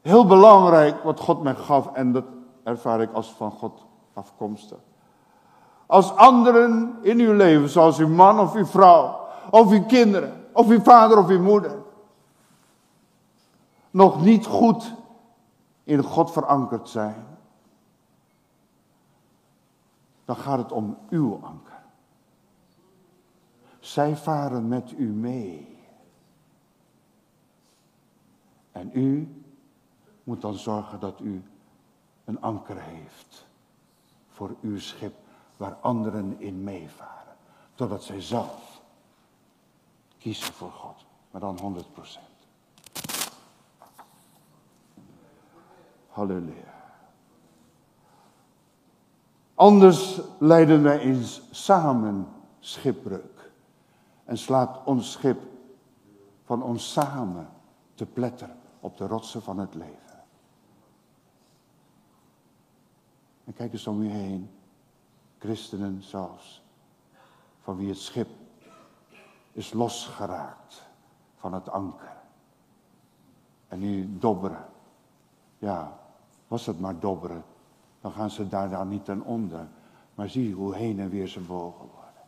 Heel 0.00 0.26
belangrijk 0.26 1.02
wat 1.02 1.20
God 1.20 1.42
mij 1.42 1.54
gaf 1.54 1.92
en 1.92 2.12
dat 2.12 2.24
ervaar 2.62 3.00
ik 3.00 3.12
als 3.12 3.32
van 3.32 3.50
God 3.50 3.84
afkomstig. 4.12 4.78
Als 5.86 6.14
anderen 6.14 6.98
in 7.02 7.18
uw 7.18 7.32
leven, 7.32 7.68
zoals 7.68 7.98
uw 7.98 8.08
man 8.08 8.40
of 8.40 8.54
uw 8.54 8.66
vrouw, 8.66 9.18
of 9.50 9.70
uw 9.70 9.84
kinderen, 9.84 10.39
of 10.52 10.68
uw 10.68 10.80
vader 10.80 11.18
of 11.18 11.28
uw 11.28 11.42
moeder, 11.42 11.82
nog 13.90 14.22
niet 14.22 14.46
goed 14.46 14.94
in 15.84 16.02
God 16.02 16.32
verankerd 16.32 16.88
zijn, 16.88 17.26
dan 20.24 20.36
gaat 20.36 20.58
het 20.58 20.72
om 20.72 20.98
uw 21.08 21.40
anker. 21.42 21.82
Zij 23.80 24.16
varen 24.16 24.68
met 24.68 24.92
u 24.96 25.08
mee. 25.08 25.78
En 28.72 28.90
u 28.92 29.42
moet 30.24 30.40
dan 30.40 30.54
zorgen 30.54 31.00
dat 31.00 31.20
u 31.20 31.42
een 32.24 32.40
anker 32.40 32.80
heeft 32.80 33.46
voor 34.28 34.56
uw 34.60 34.78
schip 34.78 35.14
waar 35.56 35.74
anderen 35.74 36.40
in 36.40 36.64
meevaren. 36.64 37.36
Totdat 37.74 38.02
zij 38.02 38.20
zelf 38.20 38.69
kiezen 40.20 40.52
voor 40.52 40.70
God, 40.70 41.04
maar 41.30 41.40
dan 41.40 41.58
100 41.60 41.92
procent. 41.92 42.24
Halleluja. 46.08 46.70
Anders 49.54 50.20
leiden 50.38 50.82
wij 50.82 50.98
eens 50.98 51.42
samen 51.50 52.28
schipbreuk. 52.58 53.50
En 54.24 54.38
slaat 54.38 54.84
ons 54.84 55.12
schip 55.12 55.40
van 56.44 56.62
ons 56.62 56.92
samen 56.92 57.48
te 57.94 58.06
pletter 58.06 58.50
op 58.80 58.96
de 58.96 59.06
rotsen 59.06 59.42
van 59.42 59.58
het 59.58 59.74
leven. 59.74 60.24
En 63.44 63.52
kijk 63.52 63.72
eens 63.72 63.86
om 63.86 64.02
u 64.02 64.08
heen. 64.08 64.50
Christenen 65.38 66.02
zelfs. 66.02 66.62
Van 67.60 67.76
wie 67.76 67.88
het 67.88 67.98
schip 67.98 68.28
is 69.60 69.72
losgeraakt 69.72 70.82
van 71.36 71.52
het 71.52 71.68
anker. 71.68 72.16
En 73.68 73.78
nu 73.78 74.18
dobberen. 74.18 74.68
Ja, 75.58 75.98
was 76.48 76.66
het 76.66 76.80
maar 76.80 76.98
dobberen. 76.98 77.44
Dan 78.00 78.12
gaan 78.12 78.30
ze 78.30 78.48
daar 78.48 78.70
dan 78.70 78.88
niet 78.88 79.04
ten 79.04 79.22
onder. 79.22 79.68
Maar 80.14 80.28
zie 80.28 80.54
hoe 80.54 80.74
heen 80.74 81.00
en 81.00 81.10
weer 81.10 81.28
ze 81.28 81.40
bogen 81.40 81.86
worden. 81.86 82.22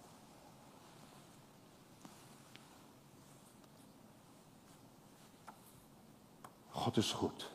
God 6.70 6.96
is 6.96 7.12
goed. 7.12 7.50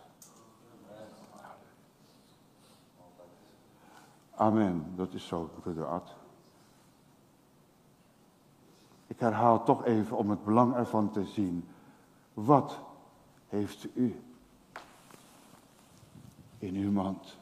Amen, 4.35 4.93
dat 4.95 5.13
is 5.13 5.27
zo, 5.27 5.49
broeder 5.61 5.87
Ad. 5.87 6.16
Ik 9.07 9.19
herhaal 9.19 9.63
toch 9.63 9.85
even 9.85 10.17
om 10.17 10.29
het 10.29 10.43
belang 10.43 10.75
ervan 10.75 11.11
te 11.11 11.25
zien. 11.25 11.67
Wat 12.33 12.79
heeft 13.47 13.87
u 13.93 14.21
in 16.57 16.75
uw 16.75 16.91
mand? 16.91 17.37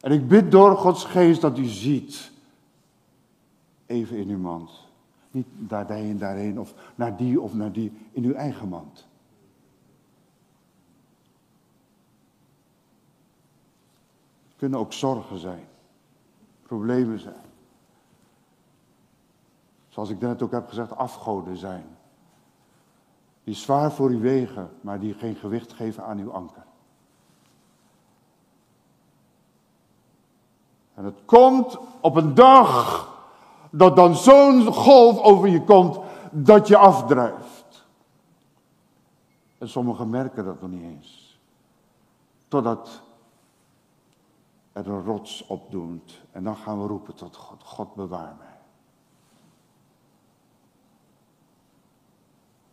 En 0.00 0.12
ik 0.12 0.28
bid 0.28 0.50
door 0.50 0.76
Gods 0.76 1.04
geest 1.04 1.40
dat 1.40 1.58
u 1.58 1.64
ziet, 1.64 2.32
even 3.86 4.16
in 4.16 4.28
uw 4.28 4.38
mand. 4.38 4.70
Niet 5.30 5.46
daarheen, 5.50 6.18
daarheen, 6.18 6.60
of 6.60 6.74
naar 6.94 7.16
die 7.16 7.40
of 7.40 7.54
naar 7.54 7.72
die, 7.72 7.92
in 8.12 8.24
uw 8.24 8.32
eigen 8.32 8.68
mand. 8.68 9.06
Het 14.44 14.56
kunnen 14.56 14.78
ook 14.78 14.92
zorgen 14.92 15.38
zijn, 15.38 15.64
problemen 16.66 17.18
zijn. 17.18 17.44
Zoals 19.88 20.10
ik 20.10 20.20
net 20.20 20.42
ook 20.42 20.50
heb 20.50 20.68
gezegd, 20.68 20.96
afgoden 20.96 21.56
zijn. 21.56 21.96
Die 23.44 23.54
zwaar 23.54 23.92
voor 23.92 24.10
u 24.10 24.20
wegen, 24.20 24.70
maar 24.80 25.00
die 25.00 25.14
geen 25.14 25.34
gewicht 25.34 25.72
geven 25.72 26.04
aan 26.04 26.18
uw 26.18 26.32
anker. 26.32 26.64
En 30.94 31.04
het 31.04 31.18
komt 31.24 31.78
op 32.00 32.16
een 32.16 32.34
dag 32.34 33.08
dat 33.70 33.96
dan 33.96 34.14
zo'n 34.14 34.64
golf 34.64 35.18
over 35.20 35.48
je 35.48 35.64
komt 35.64 35.98
dat 36.30 36.68
je 36.68 36.76
afdrijft. 36.76 37.86
En 39.58 39.68
sommigen 39.68 40.10
merken 40.10 40.44
dat 40.44 40.60
nog 40.60 40.70
niet 40.70 40.82
eens. 40.82 41.38
Totdat 42.48 43.02
er 44.74 44.88
een 44.88 45.04
rots 45.04 45.46
opdoemt. 45.46 46.22
En 46.32 46.44
dan 46.44 46.56
gaan 46.56 46.80
we 46.80 46.86
roepen 46.86 47.14
tot 47.14 47.36
God, 47.36 47.62
God 47.62 47.94
bewaar 47.94 48.36
mij. 48.38 48.58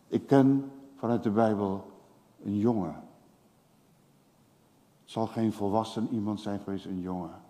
Ik 0.08 0.26
ken 0.26 0.72
vanuit 0.96 1.22
de 1.22 1.30
Bijbel 1.30 1.90
een 2.42 2.58
jongen. 2.58 2.94
Het 5.02 5.10
zal 5.10 5.26
geen 5.26 5.52
volwassen 5.52 6.08
iemand 6.08 6.40
zijn 6.40 6.60
geweest, 6.60 6.84
een 6.84 7.00
jongen. 7.00 7.40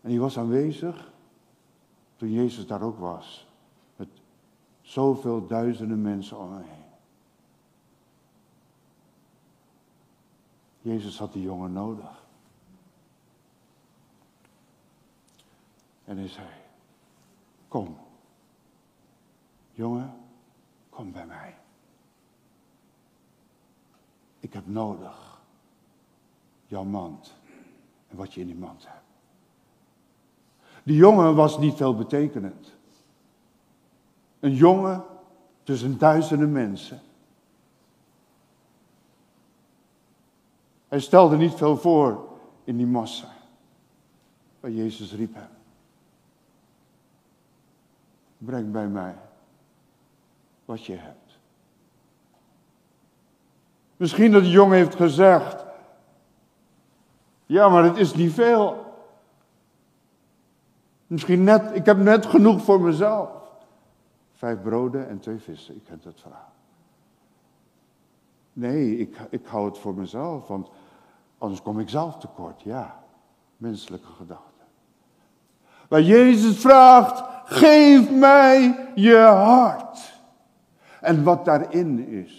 En 0.00 0.08
die 0.08 0.20
was 0.20 0.38
aanwezig 0.38 1.12
toen 2.16 2.30
Jezus 2.30 2.66
daar 2.66 2.82
ook 2.82 2.98
was. 2.98 3.48
Met 3.96 4.08
zoveel 4.80 5.46
duizenden 5.46 6.02
mensen 6.02 6.38
om 6.38 6.52
hem 6.52 6.62
heen. 6.62 6.79
Jezus 10.80 11.18
had 11.18 11.32
die 11.32 11.42
jongen 11.42 11.72
nodig. 11.72 12.24
En 16.04 16.16
hij 16.16 16.28
zei, 16.28 16.46
kom, 17.68 17.96
jongen, 19.72 20.14
kom 20.88 21.12
bij 21.12 21.26
mij. 21.26 21.56
Ik 24.40 24.52
heb 24.52 24.66
nodig 24.66 25.40
jouw 26.66 26.84
mand 26.84 27.34
en 28.08 28.16
wat 28.16 28.34
je 28.34 28.40
in 28.40 28.46
die 28.46 28.56
mand 28.56 28.86
hebt. 28.86 29.04
Die 30.82 30.96
jongen 30.96 31.34
was 31.34 31.58
niet 31.58 31.74
veel 31.74 31.94
betekenend. 31.94 32.76
Een 34.40 34.54
jongen 34.54 35.04
tussen 35.62 35.98
duizenden 35.98 36.52
mensen. 36.52 37.00
Hij 40.90 41.00
stelde 41.00 41.36
niet 41.36 41.54
veel 41.54 41.76
voor 41.76 42.28
in 42.64 42.76
die 42.76 42.86
massa. 42.86 43.28
Maar 44.60 44.70
Jezus 44.70 45.12
riep 45.12 45.34
hem. 45.34 45.48
Breng 48.38 48.72
bij 48.72 48.88
mij 48.88 49.14
wat 50.64 50.84
je 50.84 50.94
hebt. 50.94 51.38
Misschien 53.96 54.32
dat 54.32 54.42
de 54.42 54.50
jongen 54.50 54.76
heeft 54.76 54.94
gezegd. 54.94 55.64
Ja, 57.46 57.68
maar 57.68 57.84
het 57.84 57.96
is 57.96 58.14
niet 58.14 58.32
veel. 58.32 58.94
Misschien 61.06 61.44
net, 61.44 61.70
ik 61.74 61.86
heb 61.86 61.96
net 61.96 62.26
genoeg 62.26 62.62
voor 62.62 62.80
mezelf. 62.80 63.30
Vijf 64.32 64.62
broden 64.62 65.08
en 65.08 65.20
twee 65.20 65.38
vissen, 65.38 65.76
ik 65.76 65.84
kent 65.84 66.04
het 66.04 66.20
verhaal. 66.20 66.52
Nee, 68.52 68.98
ik, 68.98 69.16
ik 69.30 69.46
hou 69.46 69.68
het 69.68 69.78
voor 69.78 69.94
mezelf, 69.94 70.48
want 70.48 70.68
anders 71.40 71.62
kom 71.62 71.80
ik 71.80 71.88
zelf 71.88 72.18
tekort. 72.18 72.62
Ja, 72.62 73.02
menselijke 73.56 74.12
gedachten. 74.12 74.66
Maar 75.88 76.02
Jezus 76.02 76.58
vraagt, 76.58 77.22
geef 77.44 78.10
mij 78.10 78.90
je 78.94 79.16
hart. 79.16 80.12
En 81.00 81.24
wat 81.24 81.44
daarin 81.44 82.08
is, 82.08 82.32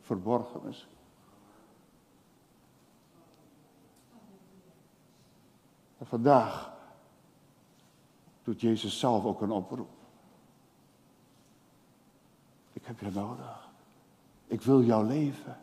verborgen 0.00 0.60
is. 0.68 0.88
Vandaag 6.02 6.72
doet 8.42 8.60
Jezus 8.60 8.98
zelf 8.98 9.24
ook 9.24 9.40
een 9.40 9.50
oproep. 9.50 9.90
Ik 12.72 12.84
heb 12.84 13.00
je 13.00 13.10
nodig. 13.10 13.68
Ik 14.46 14.62
wil 14.62 14.82
jouw 14.82 15.02
leven. 15.02 15.58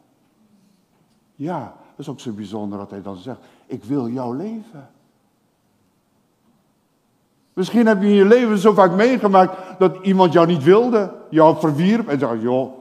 Ja, 1.36 1.76
dat 1.98 2.06
is 2.06 2.12
ook 2.12 2.20
zo 2.20 2.32
bijzonder 2.32 2.78
dat 2.78 2.90
hij 2.90 3.02
dan 3.02 3.18
zegt, 3.18 3.40
ik 3.66 3.84
wil 3.84 4.10
jouw 4.10 4.34
leven. 4.34 4.90
Misschien 7.54 7.88
heb 7.88 8.02
je 8.02 8.08
in 8.08 8.14
je 8.14 8.26
leven 8.26 8.58
zo 8.58 8.74
vaak 8.74 8.92
meegemaakt 8.92 9.80
dat 9.80 10.06
iemand 10.06 10.34
jou 10.34 10.48
niet 10.48 10.64
wilde, 10.64 11.16
jou 11.30 11.60
verwierp 11.60 12.08
en 12.08 12.20
zei, 12.20 12.42
joh, 12.42 12.78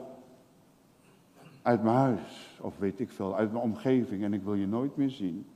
uit 1.62 1.82
mijn 1.82 1.96
huis. 1.96 2.58
of 2.60 2.78
weet 2.78 3.00
ik 3.00 3.10
veel, 3.10 3.36
uit 3.36 3.52
mijn 3.52 3.64
omgeving 3.64 4.24
en 4.24 4.32
ik 4.32 4.42
wil 4.42 4.54
je 4.54 4.66
nooit 4.66 4.96
meer 4.96 5.10
zien. 5.10 5.46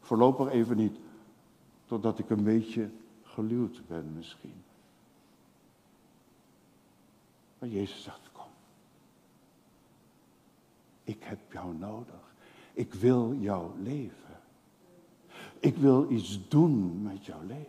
Voorlopig 0.00 0.48
even 0.48 0.76
niet, 0.76 0.96
totdat 1.86 2.18
ik 2.18 2.30
een 2.30 2.44
beetje 2.44 2.88
geluwd 3.22 3.82
ben 3.86 4.12
misschien. 4.16 4.62
Maar 7.58 7.68
Jezus 7.68 8.02
zegt. 8.02 8.25
Ik 11.06 11.22
heb 11.24 11.38
jou 11.52 11.74
nodig. 11.78 12.34
Ik 12.72 12.94
wil 12.94 13.34
jouw 13.38 13.72
leven. 13.82 14.12
Ik 15.60 15.76
wil 15.76 16.06
iets 16.08 16.40
doen 16.48 17.02
met 17.02 17.24
jouw 17.24 17.40
leven. 17.46 17.64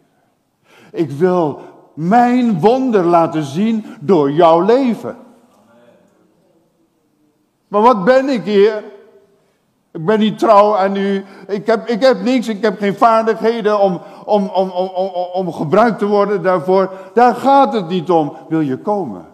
Ik 0.91 1.11
wil 1.11 1.59
mijn 1.93 2.59
wonder 2.59 3.03
laten 3.03 3.43
zien 3.43 3.85
door 3.99 4.31
jouw 4.31 4.61
leven. 4.61 5.17
Maar 7.67 7.81
wat 7.81 8.05
ben 8.05 8.29
ik 8.29 8.43
hier? 8.43 8.83
Ik 9.91 10.05
ben 10.05 10.19
niet 10.19 10.39
trouw 10.39 10.75
aan 10.75 10.95
u. 10.95 11.25
Ik 11.47 11.65
heb, 11.65 11.88
ik 11.88 12.01
heb 12.01 12.21
niks. 12.21 12.47
Ik 12.47 12.61
heb 12.61 12.77
geen 12.77 12.95
vaardigheden 12.95 13.79
om, 13.79 14.01
om, 14.25 14.47
om, 14.47 14.69
om, 14.69 14.88
om, 14.88 15.09
om 15.33 15.53
gebruikt 15.53 15.99
te 15.99 16.05
worden 16.05 16.43
daarvoor. 16.43 16.91
Daar 17.13 17.35
gaat 17.35 17.73
het 17.73 17.88
niet 17.88 18.09
om. 18.09 18.33
Wil 18.49 18.61
je 18.61 18.77
komen? 18.77 19.25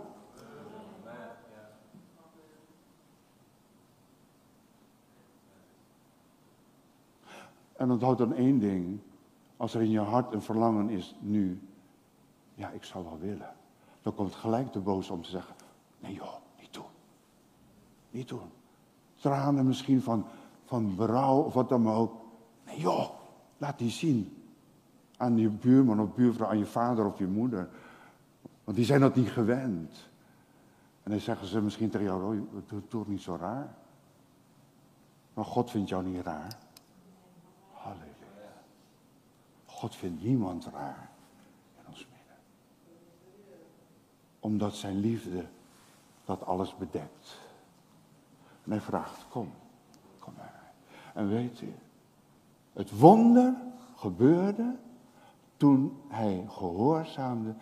En 7.83 7.91
onthoudt 7.91 8.17
dan 8.17 8.33
één 8.33 8.59
ding. 8.59 8.99
Als 9.57 9.73
er 9.73 9.81
in 9.81 9.89
je 9.89 9.99
hart 9.99 10.33
een 10.33 10.41
verlangen 10.41 10.89
is 10.89 11.15
nu. 11.19 11.61
Ja, 12.55 12.69
ik 12.69 12.83
zou 12.83 13.03
wel 13.03 13.19
willen. 13.19 13.53
Dan 14.01 14.15
komt 14.15 14.35
gelijk 14.35 14.73
de 14.73 14.79
boos 14.79 15.09
om 15.09 15.21
te 15.21 15.29
zeggen. 15.29 15.55
Nee 15.99 16.13
joh, 16.13 16.33
niet 16.59 16.73
doen. 16.73 16.85
Niet 18.11 18.27
doen. 18.27 18.49
Tranen 19.15 19.65
misschien 19.65 20.01
van, 20.01 20.25
van 20.65 20.95
berouw 20.95 21.41
of 21.41 21.53
wat 21.53 21.69
dan 21.69 21.89
ook. 21.89 22.13
Nee 22.65 22.79
joh, 22.79 23.09
laat 23.57 23.77
die 23.77 23.89
zien. 23.89 24.37
Aan 25.17 25.37
je 25.37 25.49
buurman 25.49 25.99
of 25.99 26.13
buurvrouw, 26.13 26.49
aan 26.49 26.57
je 26.57 26.65
vader 26.65 27.05
of 27.05 27.17
je 27.17 27.27
moeder. 27.27 27.69
Want 28.63 28.77
die 28.77 28.85
zijn 28.85 28.99
dat 28.99 29.15
niet 29.15 29.31
gewend. 29.31 30.09
En 31.03 31.11
dan 31.11 31.19
zeggen 31.19 31.47
ze 31.47 31.61
misschien 31.61 31.89
tegen 31.89 32.05
jou, 32.05 32.37
oh, 32.37 32.47
doe 32.67 32.79
het 32.79 32.89
toch 32.89 33.07
niet 33.07 33.21
zo 33.21 33.35
raar. 33.35 33.75
Maar 35.33 35.45
God 35.45 35.71
vindt 35.71 35.89
jou 35.89 36.03
niet 36.03 36.25
raar. 36.25 36.61
Halleluja. 37.83 38.13
God 39.83 39.95
vindt 39.95 40.23
niemand 40.23 40.65
raar 40.65 41.09
in 41.77 41.83
ons 41.87 42.07
midden. 42.11 42.37
Omdat 44.39 44.75
zijn 44.75 44.99
liefde 44.99 45.45
dat 46.25 46.45
alles 46.45 46.75
bedekt. 46.75 47.39
En 48.63 48.71
hij 48.71 48.81
vraagt, 48.81 49.25
kom, 49.29 49.53
kom 50.19 50.33
bij 50.35 50.51
mij. 50.51 50.93
En 51.13 51.29
weet 51.29 51.61
u, 51.61 51.73
het 52.73 52.99
wonder 52.99 53.55
gebeurde 53.95 54.75
toen 55.57 56.01
hij 56.07 56.45
gehoorzaamde. 56.49 57.55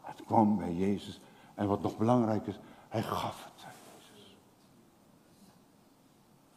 Het 0.00 0.24
kwam 0.24 0.56
bij 0.56 0.74
Jezus. 0.74 1.20
En 1.54 1.68
wat 1.68 1.82
nog 1.82 1.96
belangrijk 1.96 2.46
is, 2.46 2.58
hij 2.88 3.02
gaf 3.02 3.44
het 3.44 3.64
aan 3.64 3.72
Jezus. 3.94 4.36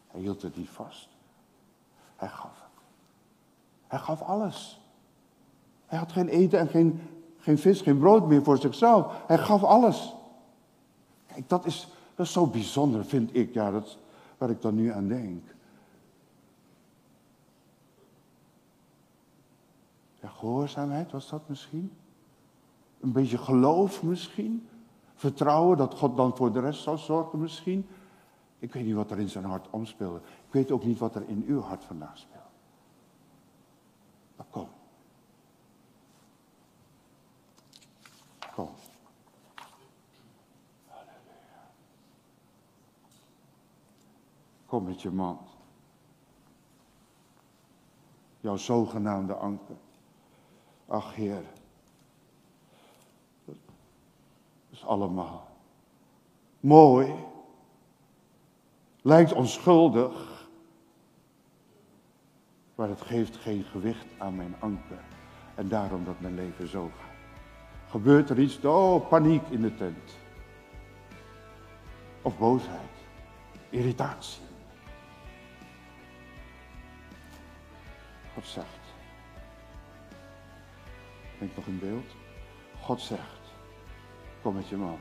Hij 0.08 0.22
hield 0.22 0.42
het 0.42 0.56
niet 0.56 0.70
vast. 0.70 1.10
Hij 2.16 2.30
gaf 2.30 2.62
het. 2.62 2.84
Hij 3.88 4.00
gaf 4.00 4.22
alles. 4.22 4.84
Hij 5.96 6.04
had 6.04 6.14
geen 6.14 6.28
eten 6.28 6.60
en 6.60 6.68
geen, 6.68 7.02
geen 7.38 7.58
vis, 7.58 7.82
geen 7.82 7.98
brood 7.98 8.28
meer 8.28 8.44
voor 8.44 8.58
zichzelf. 8.58 9.24
Hij 9.28 9.38
gaf 9.38 9.64
alles. 9.64 10.16
Kijk, 11.28 11.50
dat 11.50 11.66
is, 11.66 11.88
dat 12.16 12.26
is 12.26 12.32
zo 12.32 12.48
bijzonder, 12.48 13.06
vind 13.06 13.36
ik. 13.36 13.54
Ja, 13.54 13.72
dat 13.72 13.86
is 13.86 13.98
waar 14.38 14.50
ik 14.50 14.62
dan 14.62 14.76
nu 14.76 14.92
aan 14.92 15.08
denk. 15.08 15.44
Ja, 20.14 20.28
gehoorzaamheid 20.28 21.12
was 21.12 21.30
dat 21.30 21.50
misschien? 21.50 21.92
Een 23.00 23.12
beetje 23.12 23.38
geloof 23.38 24.04
misschien? 24.04 24.68
Vertrouwen 25.14 25.78
dat 25.78 25.94
God 25.94 26.18
dan 26.18 26.36
voor 26.36 26.52
de 26.52 26.60
rest 26.60 26.82
zal 26.82 26.98
zorgen 26.98 27.40
misschien? 27.40 27.88
Ik 28.60 28.74
weet 28.74 28.86
niet 28.86 28.96
wat 28.96 29.12
er 29.12 29.20
in 29.20 29.30
zijn 29.30 29.46
hart 29.46 29.68
omspeelde. 29.70 30.20
Ik 30.48 30.54
weet 30.54 30.72
ook 30.72 30.84
niet 30.84 31.00
wat 31.00 31.16
er 31.16 31.24
in 31.28 31.44
uw 31.48 31.62
hart 31.62 31.84
vandaag 31.84 32.18
speelt. 32.18 32.44
Maar 34.36 34.46
kom. 34.50 34.68
Kom. 38.56 38.70
Halleluja. 40.88 41.62
Kom 44.76 44.84
met 44.84 45.02
je 45.02 45.12
man. 45.12 45.40
Jouw 48.40 48.56
zogenaamde 48.56 49.34
anker. 49.34 49.76
Ach 50.88 51.16
Heer. 51.16 51.44
Dat 53.46 53.56
is 54.70 54.86
allemaal 54.86 55.48
mooi. 56.60 57.14
Lijkt 59.02 59.34
onschuldig. 59.34 60.48
Maar 62.76 62.90
het 62.90 63.02
geeft 63.02 63.36
geen 63.36 63.64
gewicht 63.64 64.08
aan 64.18 64.36
mijn 64.36 64.56
anker. 64.60 65.04
En 65.56 65.68
daarom 65.68 66.06
dat 66.06 66.20
mijn 66.20 66.36
leven 66.36 66.68
zo 66.68 66.90
gaat. 66.98 67.90
Gebeurt 67.90 68.30
er 68.30 68.40
iets, 68.40 68.66
oh, 68.66 69.08
paniek 69.08 69.48
in 69.50 69.62
de 69.62 69.76
tent. 69.76 70.18
Of 72.22 72.38
boosheid, 72.38 72.92
irritatie. 73.70 74.45
God 78.36 78.46
zegt. 78.48 78.68
Denk 81.40 81.56
nog 81.56 81.66
een 81.66 81.80
beeld. 81.80 82.06
God 82.82 83.02
zegt, 83.02 83.42
kom 84.42 84.54
met 84.54 84.68
je 84.68 84.78
mand. 84.78 85.00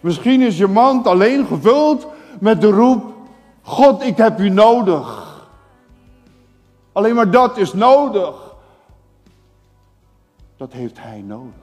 Misschien 0.00 0.40
is 0.40 0.58
je 0.58 0.66
mand 0.66 1.06
alleen 1.06 1.46
gevuld 1.46 2.06
met 2.40 2.60
de 2.60 2.70
roep, 2.70 3.14
God, 3.62 4.02
ik 4.02 4.16
heb 4.16 4.38
u 4.38 4.48
nodig. 4.48 5.28
Alleen 6.92 7.14
maar 7.14 7.30
dat 7.30 7.56
is 7.56 7.72
nodig. 7.72 8.56
Dat 10.56 10.72
heeft 10.72 10.98
hij 10.98 11.20
nodig. 11.20 11.54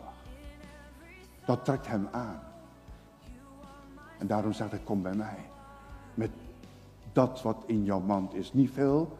Dat 1.45 1.65
trekt 1.65 1.88
hem 1.88 2.07
aan. 2.11 2.39
En 4.17 4.27
daarom 4.27 4.53
zegt 4.53 4.71
hij, 4.71 4.79
kom 4.83 5.01
bij 5.01 5.15
mij. 5.15 5.49
Met 6.13 6.31
dat 7.13 7.41
wat 7.41 7.63
in 7.65 7.83
jouw 7.83 7.99
mand 7.99 8.33
is. 8.33 8.53
Niet 8.53 8.71
veel. 8.71 9.17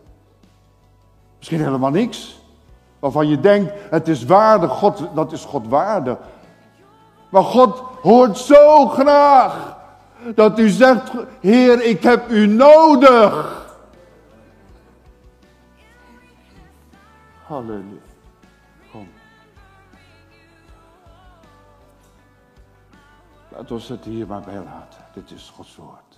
Misschien 1.38 1.63
helemaal 1.63 1.91
niks. 1.91 2.41
Waarvan 2.99 3.27
je 3.27 3.39
denkt, 3.39 3.73
het 3.89 4.07
is 4.07 4.25
waarde. 4.25 4.67
God, 4.67 5.09
dat 5.13 5.31
is 5.31 5.45
God 5.45 5.67
waarde. 5.67 6.17
Maar 7.29 7.43
God 7.43 7.83
hoort 8.01 8.38
zo 8.38 8.88
graag 8.88 9.77
dat 10.35 10.59
u 10.59 10.69
zegt, 10.69 11.11
Heer, 11.39 11.83
ik 11.83 12.03
heb 12.03 12.29
u 12.29 12.45
nodig. 12.47 13.65
Halleluja. 17.43 18.01
Kom. 18.91 19.07
Laat 23.49 23.71
ons 23.71 23.88
het 23.88 24.03
hier 24.03 24.27
maar 24.27 24.41
bij 24.41 24.63
laten. 24.63 25.05
Dit 25.13 25.31
is 25.31 25.51
Gods 25.55 25.75
woord. 25.75 26.17